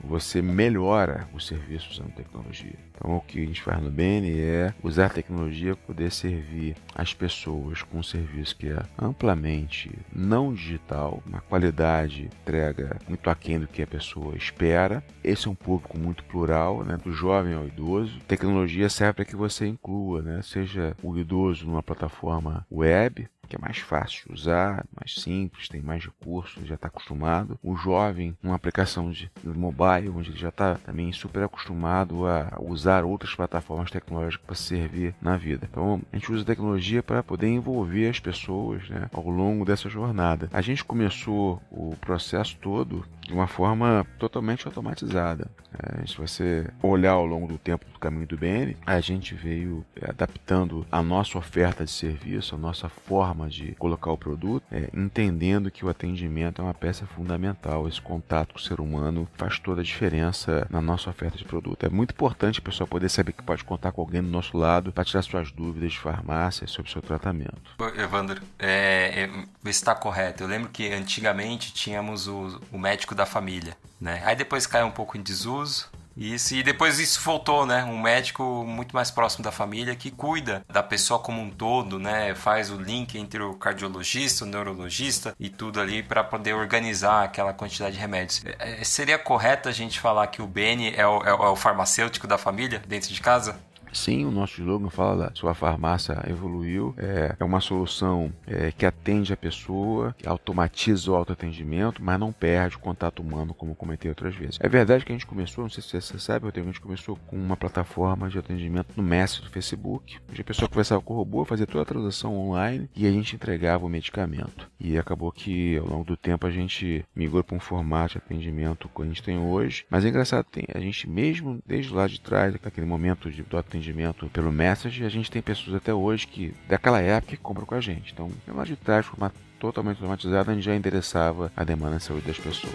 você 0.03 0.41
melhora 0.43 1.29
o 1.33 1.41
serviço 1.41 1.91
usando 1.91 2.15
tecnologia. 2.15 2.79
Então, 3.01 3.17
o 3.17 3.21
que 3.21 3.43
a 3.43 3.47
gente 3.47 3.63
faz 3.63 3.83
no 3.83 3.91
BN 3.91 4.39
é 4.39 4.75
usar 4.83 5.07
a 5.07 5.11
tecnologia 5.11 5.75
para 5.75 5.87
poder 5.87 6.11
servir 6.13 6.77
as 6.95 7.15
pessoas 7.15 7.83
com 7.83 7.99
um 7.99 8.03
serviço 8.03 8.57
que 8.57 8.69
é 8.69 8.83
amplamente 8.99 9.91
não 10.13 10.53
digital, 10.53 11.23
uma 11.27 11.41
qualidade 11.41 12.25
entrega 12.25 12.99
muito 13.09 13.31
aquém 13.31 13.59
do 13.59 13.67
que 13.67 13.83
a 13.83 13.87
pessoa 13.87 14.37
espera. 14.37 15.03
Esse 15.25 15.49
é 15.49 15.51
um 15.51 15.55
público 15.55 15.99
muito 15.99 16.25
plural, 16.25 16.85
né, 16.85 16.99
do 17.03 17.13
jovem 17.13 17.55
ao 17.55 17.67
idoso. 17.67 18.21
tecnologia 18.29 18.89
serve 18.89 19.15
para 19.15 19.25
que 19.25 19.37
você 19.37 19.67
inclua, 19.67 20.21
né, 20.23 20.41
seja 20.43 20.95
o 21.03 21.17
idoso 21.17 21.67
numa 21.67 21.83
plataforma 21.83 22.67
web, 22.71 23.29
que 23.51 23.57
é 23.57 23.59
mais 23.59 23.79
fácil 23.79 24.29
de 24.29 24.33
usar, 24.33 24.87
mais 24.95 25.17
simples, 25.17 25.69
tem 25.69 25.81
mais 25.81 26.05
recursos, 26.05 26.65
já 26.67 26.77
está 26.77 26.87
acostumado. 26.87 27.59
O 27.63 27.75
jovem, 27.75 28.37
uma 28.43 28.55
aplicação 28.55 29.11
de 29.11 29.31
mobile, 29.45 30.09
onde 30.09 30.31
ele 30.31 30.39
já 30.39 30.51
está 30.51 30.77
também 30.77 31.13
super 31.13 31.43
acostumado 31.43 32.27
a 32.27 32.57
usar 32.61 33.05
outras 33.05 33.35
plataformas 33.35 33.91
tecnológicas 33.91 34.47
para 34.47 34.55
servir 34.55 35.15
na 35.21 35.37
vida. 35.37 35.69
Então, 35.71 36.01
a 36.13 36.17
gente 36.17 36.31
usa 36.31 36.43
a 36.43 36.47
tecnologia 36.47 37.03
para 37.03 37.25
poder 37.25 37.49
envolver 37.49 38.09
as 38.09 38.21
pessoas 38.21 38.89
né, 38.89 39.09
ao 39.13 39.29
longo 39.29 39.65
dessa 39.65 39.91
jornada. 39.91 40.49
A 40.53 40.61
gente 40.61 40.85
começou 40.85 41.61
o 41.71 41.97
processo 42.01 42.57
todo 42.61 43.05
de 43.31 43.35
uma 43.35 43.47
forma 43.47 44.05
totalmente 44.19 44.67
automatizada. 44.67 45.49
É, 45.73 46.05
se 46.05 46.17
você 46.17 46.69
olhar 46.83 47.13
ao 47.13 47.25
longo 47.25 47.47
do 47.47 47.57
tempo 47.57 47.87
do 47.93 47.99
caminho 47.99 48.27
do 48.27 48.37
BN, 48.37 48.77
a 48.85 48.99
gente 49.01 49.35
veio 49.35 49.87
adaptando 50.03 50.85
a 50.91 51.01
nossa 51.01 51.39
oferta 51.39 51.85
de 51.85 51.91
serviço, 51.93 52.57
a 52.57 52.59
nossa 52.59 52.89
forma 52.89 53.49
de 53.49 53.73
colocar 53.77 54.11
o 54.11 54.19
produto, 54.19 54.65
é, 54.71 54.91
entendendo 54.93 55.71
que 55.71 55.85
o 55.85 55.89
atendimento 55.89 56.61
é 56.61 56.65
uma 56.65 56.75
peça 56.75 57.07
fundamental. 57.07 57.87
Esse 57.87 58.01
contato 58.01 58.55
com 58.55 58.59
o 58.59 58.63
ser 58.63 58.81
humano 58.81 59.29
faz 59.35 59.61
toda 59.61 59.81
a 59.81 59.85
diferença 59.85 60.67
na 60.69 60.81
nossa 60.81 61.09
oferta 61.09 61.39
de 61.39 61.45
produto. 61.45 61.87
É 61.87 61.89
muito 61.89 62.11
importante 62.11 62.59
a 62.59 62.63
pessoa 62.63 62.87
poder 62.87 63.09
saber 63.09 63.33
que 63.33 63.43
pode 63.43 63.63
contar 63.63 63.93
com 63.93 64.01
alguém 64.01 64.23
do 64.23 64.29
nosso 64.29 64.59
lado 64.59 64.93
para 64.93 65.05
tirar 65.05 65.23
suas 65.23 65.53
dúvidas 65.53 65.93
de 65.93 65.99
farmácia 66.01 66.67
sobre 66.67 66.91
o 66.91 66.93
seu 66.93 67.01
tratamento. 67.01 67.77
Evandro, 67.97 68.43
é, 68.59 69.31
é, 69.65 69.71
está 69.71 69.95
correto. 69.95 70.43
Eu 70.43 70.49
lembro 70.49 70.69
que 70.69 70.93
antigamente 70.93 71.73
tínhamos 71.73 72.27
o, 72.27 72.61
o 72.73 72.79
médico 72.79 73.15
da 73.15 73.20
família, 73.27 73.77
né? 74.01 74.23
Aí 74.25 74.37
depois 74.37 74.67
caiu 74.67 74.87
um 74.87 74.91
pouco 74.91 75.17
em 75.17 75.23
desuso, 75.23 75.91
isso, 76.17 76.55
e 76.55 76.63
depois 76.63 76.99
isso 76.99 77.21
voltou, 77.23 77.65
né? 77.65 77.85
Um 77.85 77.99
médico 77.99 78.43
muito 78.67 78.95
mais 78.95 79.11
próximo 79.11 79.43
da 79.43 79.51
família 79.51 79.95
que 79.95 80.11
cuida 80.11 80.63
da 80.69 80.83
pessoa 80.83 81.19
como 81.19 81.41
um 81.41 81.49
todo, 81.49 81.99
né? 81.99 82.35
Faz 82.35 82.71
o 82.71 82.77
link 82.77 83.17
entre 83.17 83.43
o 83.43 83.55
cardiologista, 83.55 84.45
o 84.45 84.47
neurologista 84.47 85.35
e 85.41 85.49
tudo 85.49 85.81
ali 85.81 86.03
para 86.03 86.23
poder 86.23 86.55
organizar 86.55 87.25
aquela 87.25 87.55
quantidade 87.55 87.95
de 87.95 88.01
remédios. 88.01 88.43
É, 88.59 88.85
seria 88.85 89.19
correto 89.19 89.69
a 89.69 89.73
gente 89.73 89.99
falar 89.99 90.27
que 90.27 90.43
o 90.43 90.47
Beni 90.47 90.93
é 90.95 91.07
o, 91.07 91.23
é 91.23 91.33
o 91.33 91.57
farmacêutico 91.57 92.27
da 92.27 92.37
família 92.37 92.83
dentro 92.87 93.13
de 93.13 93.21
casa? 93.21 93.59
Sim, 93.93 94.25
o 94.25 94.31
nosso 94.31 94.61
slogan 94.61 94.91
fala 94.91 95.33
sua 95.35 95.55
farmácia 95.55 96.23
evoluiu. 96.29 96.95
É, 96.97 97.37
é 97.39 97.45
uma 97.45 97.61
solução 97.61 98.33
é, 98.47 98.73
que 98.73 98.87
atende 98.87 99.33
a 99.33 99.37
pessoa, 99.37 100.15
que 100.17 100.29
automatiza 100.29 101.11
o 101.11 101.15
autoatendimento, 101.15 102.03
mas 102.03 102.19
não 102.19 102.33
perde 102.33 102.77
o 102.77 102.81
contato 102.81 103.21
humano, 103.21 103.55
como 103.55 103.75
comentei 103.75 104.11
outras 104.11 104.35
vezes. 104.35 104.59
É 104.61 104.69
verdade 104.69 105.05
que 105.05 105.13
a 105.13 105.15
gente 105.15 105.27
começou, 105.27 105.65
não 105.65 105.71
sei 105.71 105.83
se 105.83 106.01
você 106.01 106.19
sabe, 106.19 106.47
a 106.49 106.61
gente 106.61 106.81
começou 106.81 107.17
com 107.27 107.37
uma 107.37 107.57
plataforma 107.57 108.29
de 108.29 108.39
atendimento 108.39 108.89
no 108.97 109.03
Messenger 109.03 109.49
do 109.49 109.53
Facebook, 109.53 110.19
onde 110.31 110.41
a 110.41 110.45
pessoa 110.45 110.69
conversava 110.69 111.01
com 111.01 111.15
o 111.15 111.17
robô, 111.17 111.45
fazia 111.45 111.67
toda 111.67 111.83
a 111.83 111.87
transação 111.87 112.37
online 112.37 112.89
e 112.95 113.07
a 113.07 113.11
gente 113.11 113.35
entregava 113.35 113.85
o 113.85 113.89
medicamento. 113.89 114.71
E 114.79 114.99
acabou 114.99 115.33
que 115.33 115.77
ao 115.79 115.87
longo 115.87 116.05
do 116.05 116.17
tempo 116.17 116.47
a 116.47 116.51
gente 116.51 117.05
migrou 117.15 117.43
para 117.43 117.57
um 117.57 117.61
formato 117.61 118.13
de 118.13 118.19
atendimento 118.19 118.89
que 118.89 119.03
a 119.03 119.07
gente 119.07 119.23
tem 119.23 119.39
hoje. 119.39 119.85
Mas 119.91 120.05
é 120.05 120.09
engraçado, 120.09 120.45
tem, 120.45 120.65
a 120.75 120.79
gente 120.79 121.09
mesmo 121.09 121.61
desde 121.67 121.93
lá 121.93 122.07
de 122.07 122.21
trás, 122.21 122.55
aquele 122.63 122.87
momento 122.87 123.31
de, 123.31 123.43
do 123.43 123.57
atendimento 123.57 123.80
atendimento 123.81 124.29
pelo 124.29 124.53
Message, 124.53 125.05
a 125.05 125.09
gente 125.09 125.31
tem 125.31 125.41
pessoas 125.41 125.75
até 125.75 125.93
hoje 125.93 126.27
que, 126.27 126.55
daquela 126.69 127.01
época, 127.01 127.35
que 127.35 127.43
compram 127.43 127.65
com 127.65 127.75
a 127.75 127.81
gente. 127.81 128.13
Então, 128.13 128.31
lá 128.47 128.65
de 128.65 128.77
trás, 128.77 129.07
formato 129.07 129.35
totalmente 129.59 129.97
automatizado, 129.97 130.51
a 130.51 130.55
gente 130.55 130.65
já 130.65 130.77
endereçava 130.77 131.51
a 131.57 131.65
demanda 131.65 131.97
de 131.97 132.03
saúde 132.05 132.27
das 132.27 132.39
pessoas. 132.39 132.75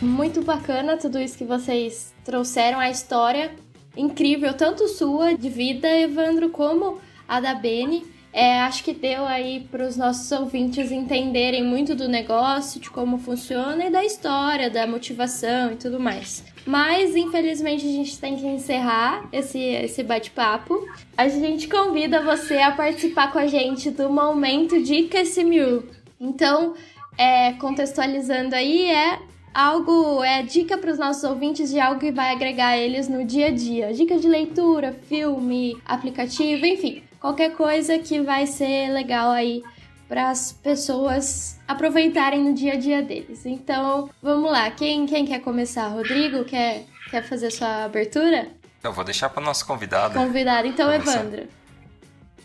Muito 0.00 0.42
bacana 0.42 0.96
tudo 0.96 1.18
isso 1.18 1.36
que 1.36 1.44
vocês 1.44 2.14
trouxeram, 2.24 2.78
a 2.78 2.88
história 2.88 3.54
incrível, 3.96 4.54
tanto 4.54 4.88
sua 4.88 5.34
de 5.34 5.48
vida, 5.48 5.88
Evandro, 5.88 6.48
como 6.50 6.98
a 7.28 7.40
da 7.40 7.54
Beni. 7.54 8.15
É, 8.36 8.60
acho 8.60 8.84
que 8.84 8.92
deu 8.92 9.24
aí 9.24 9.66
para 9.70 9.86
os 9.86 9.96
nossos 9.96 10.30
ouvintes 10.30 10.92
entenderem 10.92 11.64
muito 11.64 11.94
do 11.94 12.06
negócio, 12.06 12.78
de 12.78 12.90
como 12.90 13.16
funciona 13.16 13.86
e 13.86 13.90
da 13.90 14.04
história, 14.04 14.68
da 14.68 14.86
motivação 14.86 15.72
e 15.72 15.76
tudo 15.76 15.98
mais. 15.98 16.44
Mas, 16.66 17.16
infelizmente, 17.16 17.86
a 17.86 17.90
gente 17.90 18.18
tem 18.18 18.36
que 18.36 18.44
encerrar 18.44 19.26
esse, 19.32 19.58
esse 19.58 20.02
bate-papo. 20.02 20.86
A 21.16 21.28
gente 21.28 21.66
convida 21.66 22.20
você 22.20 22.58
a 22.58 22.72
participar 22.72 23.32
com 23.32 23.38
a 23.38 23.46
gente 23.46 23.90
do 23.90 24.10
Momento 24.10 24.82
Dica 24.82 25.22
SMU. 25.22 25.84
Então, 26.20 26.74
é, 27.16 27.54
contextualizando 27.54 28.54
aí, 28.54 28.90
é 28.90 29.18
algo, 29.56 30.22
é 30.22 30.42
dica 30.42 30.76
para 30.76 30.90
os 30.90 30.98
nossos 30.98 31.24
ouvintes 31.24 31.70
de 31.70 31.80
algo 31.80 31.98
que 31.98 32.12
vai 32.12 32.32
agregar 32.32 32.76
eles 32.76 33.08
no 33.08 33.24
dia 33.24 33.46
a 33.46 33.50
dia. 33.50 33.92
Dica 33.92 34.18
de 34.18 34.28
leitura, 34.28 34.92
filme, 35.08 35.76
aplicativo, 35.84 36.66
enfim 36.66 37.02
qualquer 37.26 37.56
coisa 37.56 37.98
que 37.98 38.20
vai 38.20 38.46
ser 38.46 38.90
legal 38.90 39.30
aí 39.30 39.62
para 40.08 40.30
as 40.30 40.52
pessoas 40.52 41.58
aproveitarem 41.66 42.42
no 42.42 42.54
dia 42.54 42.74
a 42.74 42.76
dia 42.76 43.02
deles. 43.02 43.44
Então, 43.44 44.08
vamos 44.22 44.50
lá. 44.52 44.70
Quem, 44.70 45.04
quem 45.06 45.26
quer 45.26 45.40
começar? 45.40 45.88
Rodrigo, 45.88 46.44
quer, 46.44 46.84
quer 47.10 47.24
fazer 47.24 47.50
sua 47.50 47.84
abertura? 47.84 48.48
Eu 48.84 48.92
vou 48.92 49.04
deixar 49.04 49.28
para 49.28 49.42
nosso 49.42 49.66
convidado. 49.66 50.14
Convidado. 50.14 50.68
Então, 50.68 50.88
Começar. 50.88 51.20
Evandro. 51.20 51.48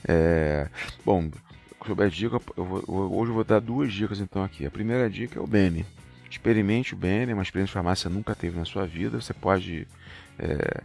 É, 0.08 0.68
bom, 1.06 1.30
sobre 1.86 2.06
a 2.06 2.10
dica, 2.10 2.42
eu 2.58 2.66
vou, 2.66 3.14
hoje 3.20 3.30
eu 3.30 3.36
vou 3.36 3.44
dar 3.44 3.60
duas 3.60 3.94
dicas 3.94 4.20
então 4.20 4.44
aqui. 4.44 4.66
A 4.66 4.72
primeira 4.72 5.08
dica 5.08 5.38
é 5.38 5.42
o 5.42 5.46
Bene. 5.46 5.86
Experimente 6.32 6.94
o 6.94 6.98
Bene, 6.98 7.34
uma 7.34 7.44
experiência 7.44 7.72
de 7.72 7.74
farmácia 7.74 8.10
nunca 8.10 8.34
teve 8.34 8.58
na 8.58 8.66
sua 8.66 8.88
vida. 8.88 9.20
Você 9.20 9.34
pode 9.34 9.86
é, 10.40 10.82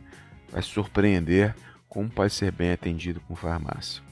vai 0.51 0.61
se 0.61 0.69
surpreender 0.69 1.55
como 1.89 2.11
pode 2.11 2.33
ser 2.33 2.51
bem 2.51 2.73
atendido 2.73 3.21
com 3.21 3.35
farmácia. 3.35 4.03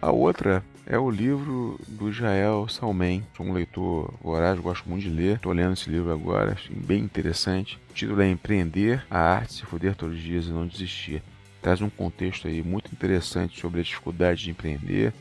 A 0.00 0.12
outra 0.12 0.64
é 0.86 0.96
o 0.96 1.10
livro 1.10 1.78
do 1.88 2.12
Jael 2.12 2.68
Salmen. 2.68 3.26
Sou 3.36 3.44
um 3.44 3.52
leitor 3.52 4.14
voraz, 4.22 4.58
gosto 4.60 4.88
muito 4.88 5.02
de 5.02 5.10
ler. 5.10 5.36
Estou 5.36 5.52
lendo 5.52 5.72
esse 5.72 5.90
livro 5.90 6.12
agora, 6.12 6.52
achei 6.52 6.74
bem 6.74 7.02
interessante. 7.02 7.80
O 7.90 7.94
título 7.94 8.22
é 8.22 8.30
Empreender, 8.30 9.04
a 9.10 9.18
arte 9.18 9.54
se 9.54 9.66
foder 9.66 9.96
todos 9.96 10.16
os 10.16 10.22
dias 10.22 10.46
e 10.46 10.50
não 10.50 10.68
desistir. 10.68 11.20
Traz 11.60 11.82
um 11.82 11.90
contexto 11.90 12.46
aí 12.46 12.62
muito 12.62 12.92
interessante 12.92 13.60
sobre 13.60 13.80
a 13.80 13.82
dificuldade 13.82 14.44
de 14.44 14.50
empreender, 14.50 15.12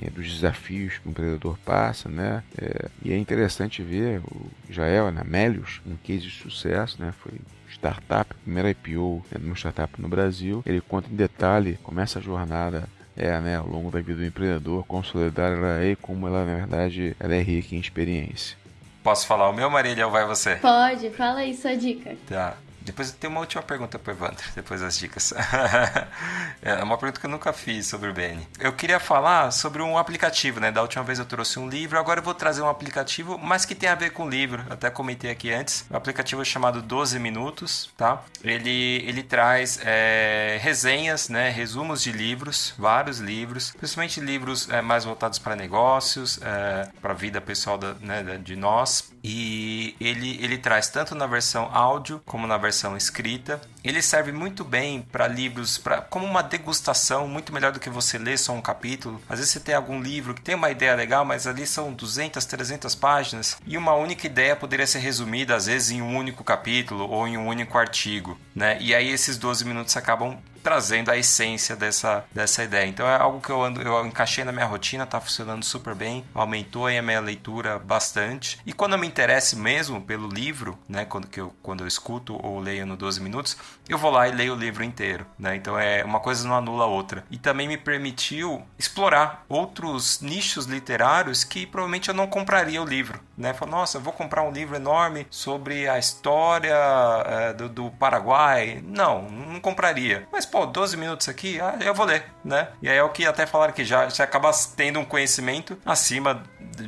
é, 0.00 0.10
dos 0.10 0.32
desafios 0.32 0.98
que 0.98 1.08
o 1.08 1.10
empreendedor 1.10 1.58
passa, 1.64 2.08
né? 2.08 2.42
É, 2.56 2.88
e 3.02 3.12
é 3.12 3.18
interessante 3.18 3.82
ver 3.82 4.20
o 4.20 4.50
Jael, 4.70 5.10
né, 5.10 5.22
Melius, 5.24 5.80
um 5.86 5.96
case 5.96 6.20
de 6.20 6.30
sucesso, 6.30 7.00
né? 7.00 7.12
Foi 7.18 7.32
startup, 7.70 8.34
primeira 8.42 8.70
IPO 8.70 9.24
né, 9.30 9.38
de 9.38 9.46
uma 9.46 9.54
startup 9.54 10.00
no 10.00 10.08
Brasil. 10.08 10.62
Ele 10.64 10.80
conta 10.80 11.10
em 11.10 11.16
detalhe 11.16 11.78
como 11.82 12.00
essa 12.00 12.20
jornada 12.20 12.88
é, 13.16 13.38
né, 13.40 13.56
ao 13.56 13.66
longo 13.66 13.90
da 13.90 14.00
vida 14.00 14.18
do 14.18 14.24
empreendedor, 14.24 14.84
consolidar 14.86 15.52
ela 15.52 15.82
é 15.82 15.92
e 15.92 15.96
como 15.96 16.26
ela, 16.26 16.44
na 16.44 16.56
verdade, 16.56 17.16
ela 17.18 17.34
é 17.34 17.40
rica 17.40 17.74
em 17.74 17.78
experiência. 17.78 18.56
Posso 19.02 19.26
falar 19.26 19.48
o 19.48 19.52
meu, 19.52 19.70
Marília, 19.70 20.06
ou 20.06 20.12
vai 20.12 20.26
você? 20.26 20.56
Pode, 20.56 21.10
fala 21.10 21.40
aí 21.40 21.54
sua 21.54 21.76
dica. 21.76 22.16
Tá. 22.28 22.56
Depois 22.86 23.10
tem 23.10 23.28
uma 23.28 23.40
última 23.40 23.62
pergunta 23.62 23.98
para 23.98 24.12
Evandro, 24.12 24.44
depois 24.54 24.80
das 24.80 24.96
dicas. 24.96 25.34
é 26.62 26.82
uma 26.84 26.96
pergunta 26.96 27.18
que 27.18 27.26
eu 27.26 27.30
nunca 27.30 27.52
fiz 27.52 27.88
sobre 27.88 28.08
o 28.08 28.14
Benny. 28.14 28.46
Eu 28.60 28.72
queria 28.72 29.00
falar 29.00 29.50
sobre 29.50 29.82
um 29.82 29.98
aplicativo, 29.98 30.60
né? 30.60 30.70
Da 30.70 30.82
última 30.82 31.02
vez 31.02 31.18
eu 31.18 31.24
trouxe 31.24 31.58
um 31.58 31.68
livro, 31.68 31.98
agora 31.98 32.20
eu 32.20 32.24
vou 32.24 32.32
trazer 32.32 32.62
um 32.62 32.68
aplicativo, 32.68 33.36
mas 33.36 33.64
que 33.64 33.74
tem 33.74 33.88
a 33.88 33.96
ver 33.96 34.10
com 34.10 34.28
livro. 34.28 34.64
Até 34.70 34.88
comentei 34.88 35.32
aqui 35.32 35.52
antes. 35.52 35.84
O 35.90 35.96
aplicativo 35.96 36.42
é 36.42 36.44
chamado 36.44 36.80
12 36.80 37.18
Minutos, 37.18 37.90
tá? 37.96 38.22
Ele, 38.44 39.02
ele 39.04 39.24
traz 39.24 39.80
é, 39.82 40.58
resenhas, 40.62 41.28
né? 41.28 41.50
Resumos 41.50 42.02
de 42.02 42.12
livros, 42.12 42.72
vários 42.78 43.18
livros, 43.18 43.72
principalmente 43.72 44.20
livros 44.20 44.70
é, 44.70 44.80
mais 44.80 45.04
voltados 45.04 45.40
para 45.40 45.56
negócios, 45.56 46.38
é, 46.40 46.88
para 47.02 47.12
a 47.12 47.16
vida 47.16 47.40
pessoal 47.40 47.76
da, 47.76 47.94
né, 47.94 48.38
de 48.42 48.54
nós. 48.54 49.10
E 49.28 49.96
ele, 50.00 50.38
ele 50.40 50.56
traz 50.56 50.88
tanto 50.88 51.12
na 51.16 51.26
versão 51.26 51.68
áudio 51.72 52.22
como 52.24 52.46
na 52.46 52.56
versão 52.56 52.96
escrita. 52.96 53.60
Ele 53.82 54.00
serve 54.00 54.30
muito 54.30 54.62
bem 54.62 55.02
para 55.02 55.26
livros, 55.26 55.78
pra, 55.78 56.00
como 56.00 56.24
uma 56.24 56.42
degustação, 56.42 57.26
muito 57.26 57.52
melhor 57.52 57.72
do 57.72 57.80
que 57.80 57.90
você 57.90 58.18
ler 58.18 58.38
só 58.38 58.52
um 58.52 58.62
capítulo. 58.62 59.20
Às 59.28 59.40
vezes 59.40 59.52
você 59.52 59.58
tem 59.58 59.74
algum 59.74 60.00
livro 60.00 60.32
que 60.32 60.40
tem 60.40 60.54
uma 60.54 60.70
ideia 60.70 60.94
legal, 60.94 61.24
mas 61.24 61.44
ali 61.44 61.66
são 61.66 61.92
200, 61.92 62.44
300 62.44 62.94
páginas 62.94 63.56
e 63.66 63.76
uma 63.76 63.94
única 63.94 64.26
ideia 64.26 64.54
poderia 64.54 64.86
ser 64.86 65.00
resumida 65.00 65.56
às 65.56 65.66
vezes 65.66 65.90
em 65.90 66.00
um 66.00 66.16
único 66.16 66.44
capítulo 66.44 67.10
ou 67.10 67.26
em 67.26 67.36
um 67.36 67.48
único 67.48 67.76
artigo, 67.76 68.38
né? 68.54 68.78
E 68.80 68.94
aí 68.94 69.10
esses 69.10 69.36
12 69.36 69.64
minutos 69.64 69.96
acabam 69.96 70.38
trazendo 70.66 71.12
a 71.12 71.16
essência 71.16 71.76
dessa, 71.76 72.24
dessa 72.32 72.64
ideia. 72.64 72.88
Então 72.88 73.06
é 73.06 73.14
algo 73.14 73.40
que 73.40 73.50
eu 73.50 73.62
ando, 73.62 73.80
eu 73.80 74.04
encaixei 74.04 74.42
na 74.42 74.50
minha 74.50 74.66
rotina, 74.66 75.06
tá 75.06 75.20
funcionando 75.20 75.64
super 75.64 75.94
bem, 75.94 76.24
aumentou 76.34 76.86
aí 76.86 76.98
a 76.98 77.02
minha 77.02 77.20
leitura 77.20 77.78
bastante. 77.78 78.58
E 78.66 78.72
quando 78.72 78.94
eu 78.94 78.98
me 78.98 79.06
interesso 79.06 79.56
mesmo 79.56 80.00
pelo 80.00 80.28
livro, 80.28 80.76
né, 80.88 81.04
quando, 81.04 81.28
que 81.28 81.40
eu, 81.40 81.54
quando 81.62 81.82
eu 81.82 81.86
escuto 81.86 82.36
ou 82.44 82.58
leio 82.58 82.84
no 82.84 82.96
12 82.96 83.20
minutos, 83.20 83.56
eu 83.88 83.96
vou 83.96 84.10
lá 84.10 84.26
e 84.26 84.32
leio 84.32 84.54
o 84.54 84.58
livro 84.58 84.82
inteiro, 84.82 85.24
né? 85.38 85.54
Então 85.54 85.78
é 85.78 86.02
uma 86.02 86.18
coisa 86.18 86.48
não 86.48 86.56
anula 86.56 86.82
a 86.82 86.88
outra. 86.88 87.24
E 87.30 87.38
também 87.38 87.68
me 87.68 87.76
permitiu 87.76 88.66
explorar 88.76 89.44
outros 89.48 90.20
nichos 90.20 90.66
literários 90.66 91.44
que 91.44 91.64
provavelmente 91.64 92.08
eu 92.08 92.14
não 92.14 92.26
compraria 92.26 92.82
o 92.82 92.84
livro, 92.84 93.20
né? 93.38 93.54
Falei, 93.54 93.72
nossa, 93.72 94.00
vou 94.00 94.12
comprar 94.12 94.42
um 94.42 94.50
livro 94.50 94.74
enorme 94.74 95.28
sobre 95.30 95.88
a 95.88 95.96
história 95.96 96.74
é, 96.74 97.52
do, 97.52 97.68
do 97.68 97.90
Paraguai. 97.92 98.82
Não, 98.84 99.30
não 99.30 99.60
compraria. 99.60 100.26
Mas 100.32 100.44
pô, 100.56 100.64
12 100.64 100.96
minutos 100.96 101.28
aqui, 101.28 101.60
ah, 101.60 101.78
eu 101.84 101.92
vou 101.92 102.06
ler, 102.06 102.24
né? 102.42 102.68
E 102.80 102.88
aí 102.88 102.96
é 102.96 103.02
o 103.02 103.10
que 103.10 103.26
até 103.26 103.44
falaram 103.44 103.74
que 103.74 103.84
já, 103.84 104.08
já 104.08 104.24
acaba 104.24 104.50
tendo 104.74 104.98
um 104.98 105.04
conhecimento 105.04 105.76
acima 105.84 106.42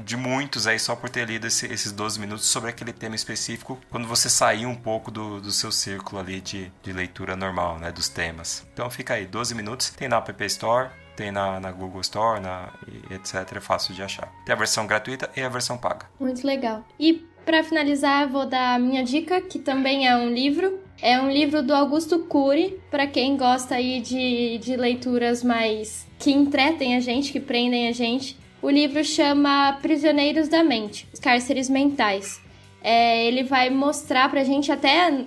de 0.05 0.17
muitos 0.17 0.67
aí 0.67 0.79
só 0.79 0.97
por 0.97 1.11
ter 1.11 1.27
lido 1.27 1.47
esse, 1.47 1.67
esses 1.67 1.93
12 1.93 2.19
minutos 2.19 2.47
sobre 2.47 2.71
aquele 2.71 2.95
tema 2.95 3.15
específico, 3.15 3.79
quando 3.91 4.09
você 4.09 4.31
sair 4.31 4.65
um 4.65 4.75
pouco 4.75 5.11
do, 5.11 5.39
do 5.39 5.51
seu 5.51 5.71
círculo 5.71 6.19
ali 6.19 6.41
de, 6.41 6.73
de 6.83 6.93
leitura 6.95 7.37
normal, 7.37 7.79
né? 7.79 7.93
Dos 7.93 8.09
temas. 8.09 8.67
Então 8.73 8.89
fica 8.89 9.15
aí, 9.15 9.27
12 9.27 9.55
minutos, 9.55 9.91
tem 9.91 10.09
na 10.09 10.17
App 10.17 10.45
Store, 10.47 10.89
tem 11.15 11.31
na, 11.31 11.61
na, 11.61 11.71
Google 11.71 12.01
Store, 12.01 12.41
na, 12.41 12.71
etc. 13.11 13.57
É 13.57 13.61
fácil 13.61 13.95
de 13.95 14.03
achar. 14.03 14.33
Tem 14.47 14.55
a 14.55 14.59
versão 14.59 14.87
gratuita 14.87 15.29
e 15.37 15.43
a 15.43 15.49
versão 15.51 15.77
paga. 15.77 16.07
Muito 16.19 16.47
legal. 16.47 16.83
E 16.99 17.29
para 17.45 17.63
finalizar, 17.63 18.29
vou 18.29 18.47
dar 18.47 18.77
a 18.77 18.79
minha 18.79 19.05
dica, 19.05 19.41
que 19.43 19.59
também 19.59 20.07
é 20.07 20.17
um 20.17 20.31
livro. 20.31 20.88
É 21.01 21.21
um 21.21 21.31
livro 21.31 21.63
do 21.63 21.73
Augusto 21.73 22.19
Cury, 22.21 22.77
para 22.91 23.07
quem 23.07 23.37
gosta 23.37 23.77
aí 23.77 24.01
de, 24.01 24.59
de 24.59 24.77
leituras 24.77 25.45
mais 25.45 26.05
que 26.19 26.33
entretem 26.33 26.97
a 26.97 27.01
gente, 27.01 27.31
que 27.31 27.39
prendem 27.39 27.87
a 27.87 27.93
gente. 27.93 28.37
O 28.61 28.69
livro 28.69 29.05
chama 29.05 29.79
Prisioneiros 29.81 30.49
da 30.49 30.65
Mente, 30.65 31.07
os 31.15 31.21
cárceres 31.21 31.69
mentais. 31.69 32.41
É, 32.83 33.25
ele 33.27 33.45
vai 33.45 33.71
mostrar 33.71 34.29
pra 34.29 34.43
gente, 34.43 34.73
até 34.73 35.25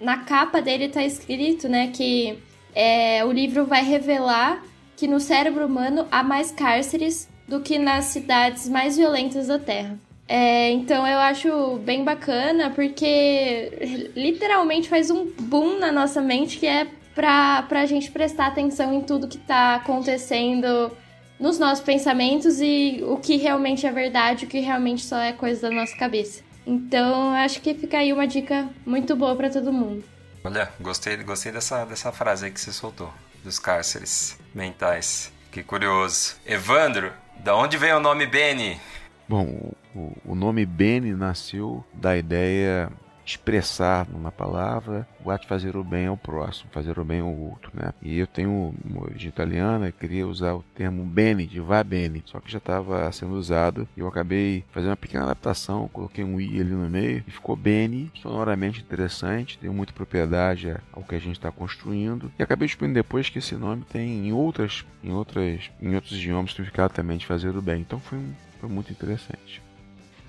na 0.00 0.18
capa 0.18 0.60
dele 0.60 0.88
tá 0.88 1.04
escrito, 1.04 1.68
né, 1.68 1.92
que 1.94 2.36
é, 2.74 3.24
o 3.24 3.30
livro 3.30 3.64
vai 3.64 3.84
revelar 3.84 4.64
que 4.96 5.06
no 5.06 5.20
cérebro 5.20 5.66
humano 5.66 6.06
há 6.10 6.24
mais 6.24 6.50
cárceres 6.50 7.28
do 7.46 7.60
que 7.60 7.78
nas 7.78 8.06
cidades 8.06 8.68
mais 8.68 8.96
violentas 8.96 9.46
da 9.46 9.58
Terra. 9.58 9.98
É, 10.34 10.70
então 10.70 11.06
eu 11.06 11.18
acho 11.18 11.76
bem 11.84 12.02
bacana 12.02 12.70
porque 12.70 14.10
literalmente 14.16 14.88
faz 14.88 15.10
um 15.10 15.26
boom 15.26 15.78
na 15.78 15.92
nossa 15.92 16.22
mente 16.22 16.56
que 16.56 16.66
é 16.66 16.86
pra, 17.14 17.64
pra 17.64 17.84
gente 17.84 18.10
prestar 18.10 18.46
atenção 18.46 18.94
em 18.94 19.02
tudo 19.02 19.28
que 19.28 19.36
tá 19.36 19.74
acontecendo 19.74 20.90
nos 21.38 21.58
nossos 21.58 21.84
pensamentos 21.84 22.62
e 22.62 23.04
o 23.06 23.18
que 23.18 23.36
realmente 23.36 23.86
é 23.86 23.92
verdade, 23.92 24.46
o 24.46 24.48
que 24.48 24.58
realmente 24.60 25.04
só 25.04 25.18
é 25.18 25.34
coisa 25.34 25.68
da 25.68 25.70
nossa 25.70 25.94
cabeça. 25.98 26.42
Então 26.66 27.34
acho 27.34 27.60
que 27.60 27.74
fica 27.74 27.98
aí 27.98 28.10
uma 28.10 28.26
dica 28.26 28.70
muito 28.86 29.14
boa 29.14 29.36
para 29.36 29.50
todo 29.50 29.70
mundo. 29.70 30.02
Olha, 30.42 30.70
gostei, 30.80 31.14
gostei 31.18 31.52
dessa, 31.52 31.84
dessa 31.84 32.10
frase 32.10 32.46
aí 32.46 32.50
que 32.50 32.58
você 32.58 32.72
soltou, 32.72 33.12
dos 33.44 33.58
cárceres 33.58 34.38
mentais. 34.54 35.30
Que 35.50 35.62
curioso. 35.62 36.36
Evandro, 36.46 37.12
da 37.44 37.54
onde 37.54 37.76
vem 37.76 37.92
o 37.92 38.00
nome 38.00 38.24
Benny? 38.24 38.80
Bom, 39.28 39.72
o, 39.94 40.12
o 40.24 40.34
nome 40.34 40.64
Bene 40.64 41.12
nasceu 41.14 41.84
da 41.94 42.16
ideia 42.16 42.90
expressar 43.24 44.08
numa 44.08 44.32
palavra 44.32 45.06
o 45.24 45.30
ato 45.30 45.42
de 45.42 45.48
fazer 45.48 45.76
o 45.76 45.84
bem 45.84 46.06
ao 46.06 46.16
próximo, 46.16 46.70
fazer 46.72 46.98
o 46.98 47.04
bem 47.04 47.20
ao 47.20 47.32
outro, 47.32 47.70
né? 47.74 47.92
E 48.02 48.18
eu 48.18 48.26
tenho 48.26 48.74
uma 48.84 49.02
origem 49.02 49.28
italiana, 49.28 49.92
queria 49.92 50.26
usar 50.26 50.54
o 50.54 50.64
termo 50.74 51.04
bene, 51.04 51.46
de 51.46 51.60
va 51.60 51.82
bene, 51.84 52.22
só 52.26 52.40
que 52.40 52.50
já 52.50 52.58
estava 52.58 53.10
sendo 53.12 53.34
usado 53.34 53.88
e 53.96 54.00
eu 54.00 54.08
acabei 54.08 54.64
fazendo 54.72 54.90
uma 54.90 54.96
pequena 54.96 55.24
adaptação, 55.24 55.88
coloquei 55.88 56.24
um 56.24 56.40
i 56.40 56.60
ali 56.60 56.70
no 56.70 56.88
meio 56.88 57.22
e 57.26 57.30
ficou 57.30 57.56
bene, 57.56 58.10
sonoramente 58.20 58.80
interessante, 58.80 59.58
deu 59.60 59.72
muita 59.72 59.92
propriedade 59.92 60.74
ao 60.92 61.02
que 61.02 61.14
a 61.14 61.20
gente 61.20 61.36
está 61.36 61.50
construindo 61.50 62.30
e 62.38 62.42
acabei 62.42 62.66
descobrindo 62.66 62.94
depois 62.94 63.28
que 63.28 63.38
esse 63.38 63.54
nome 63.54 63.84
tem 63.84 64.26
em 64.26 64.32
outras, 64.32 64.84
em 65.02 65.12
outras, 65.12 65.70
em 65.80 65.94
outros 65.94 66.12
idiomas 66.12 66.50
significado 66.50 66.92
também 66.92 67.18
de 67.18 67.26
fazer 67.26 67.56
o 67.56 67.62
bem. 67.62 67.80
Então 67.80 68.00
foi, 68.00 68.18
um, 68.18 68.32
foi 68.60 68.68
muito 68.68 68.92
interessante. 68.92 69.62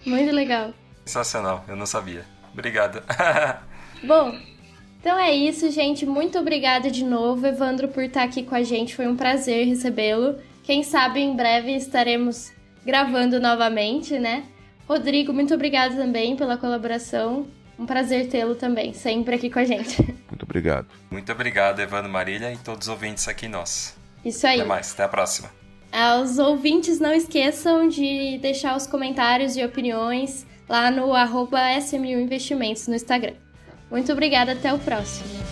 Muito 0.06 0.32
legal. 0.34 0.74
Sensacional, 1.06 1.64
eu 1.68 1.76
não 1.76 1.86
sabia. 1.86 2.26
Obrigado. 2.52 3.02
Bom, 4.04 4.38
então 5.00 5.18
é 5.18 5.34
isso, 5.34 5.70
gente. 5.70 6.06
Muito 6.06 6.38
obrigada 6.40 6.90
de 6.90 7.04
novo, 7.04 7.46
Evandro, 7.46 7.88
por 7.88 8.04
estar 8.04 8.24
aqui 8.24 8.44
com 8.44 8.56
a 8.56 8.64
gente. 8.64 8.96
Foi 8.96 9.08
um 9.08 9.16
prazer 9.16 9.68
recebê-lo. 9.68 10.38
Quem 10.64 10.84
sabe 10.84 11.20
em 11.20 11.36
breve 11.36 11.76
estaremos 11.76 12.54
gravando 12.86 13.40
novamente, 13.40 14.18
né? 14.18 14.46
Rodrigo, 14.88 15.34
muito 15.34 15.54
obrigado 15.54 15.96
também 15.96 16.36
pela 16.36 16.58
colaboração. 16.58 17.48
Um 17.78 17.86
prazer 17.86 18.30
tê-lo 18.30 18.56
também, 18.56 18.94
sempre 18.94 19.36
aqui 19.36 19.50
com 19.50 19.60
a 19.60 19.66
gente. 19.66 20.02
Muito 20.30 20.44
obrigado. 20.44 20.88
Muito 21.10 21.32
obrigado, 21.32 21.80
Evandro 21.80 22.12
Marília 22.12 22.54
e 22.54 22.58
todos 22.58 22.88
os 22.88 22.92
ouvintes 22.92 23.28
aqui 23.28 23.48
nós. 23.48 23.96
Isso 24.24 24.46
aí. 24.46 24.60
Até 24.60 24.68
mais, 24.68 24.94
até 24.94 25.04
a 25.04 25.08
próxima. 25.08 25.63
Aos 25.94 26.40
ouvintes, 26.40 27.00
não 27.00 27.14
esqueçam 27.14 27.88
de 27.88 28.40
deixar 28.40 28.76
os 28.76 28.88
comentários 28.88 29.56
e 29.56 29.64
opiniões 29.64 30.44
lá 30.68 30.90
no 30.90 31.14
arroba 31.14 31.60
SMU 31.78 32.20
Investimentos 32.20 32.88
no 32.88 32.96
Instagram. 32.96 33.36
Muito 33.92 34.12
obrigada, 34.12 34.54
até 34.54 34.74
o 34.74 34.80
próximo. 34.80 35.43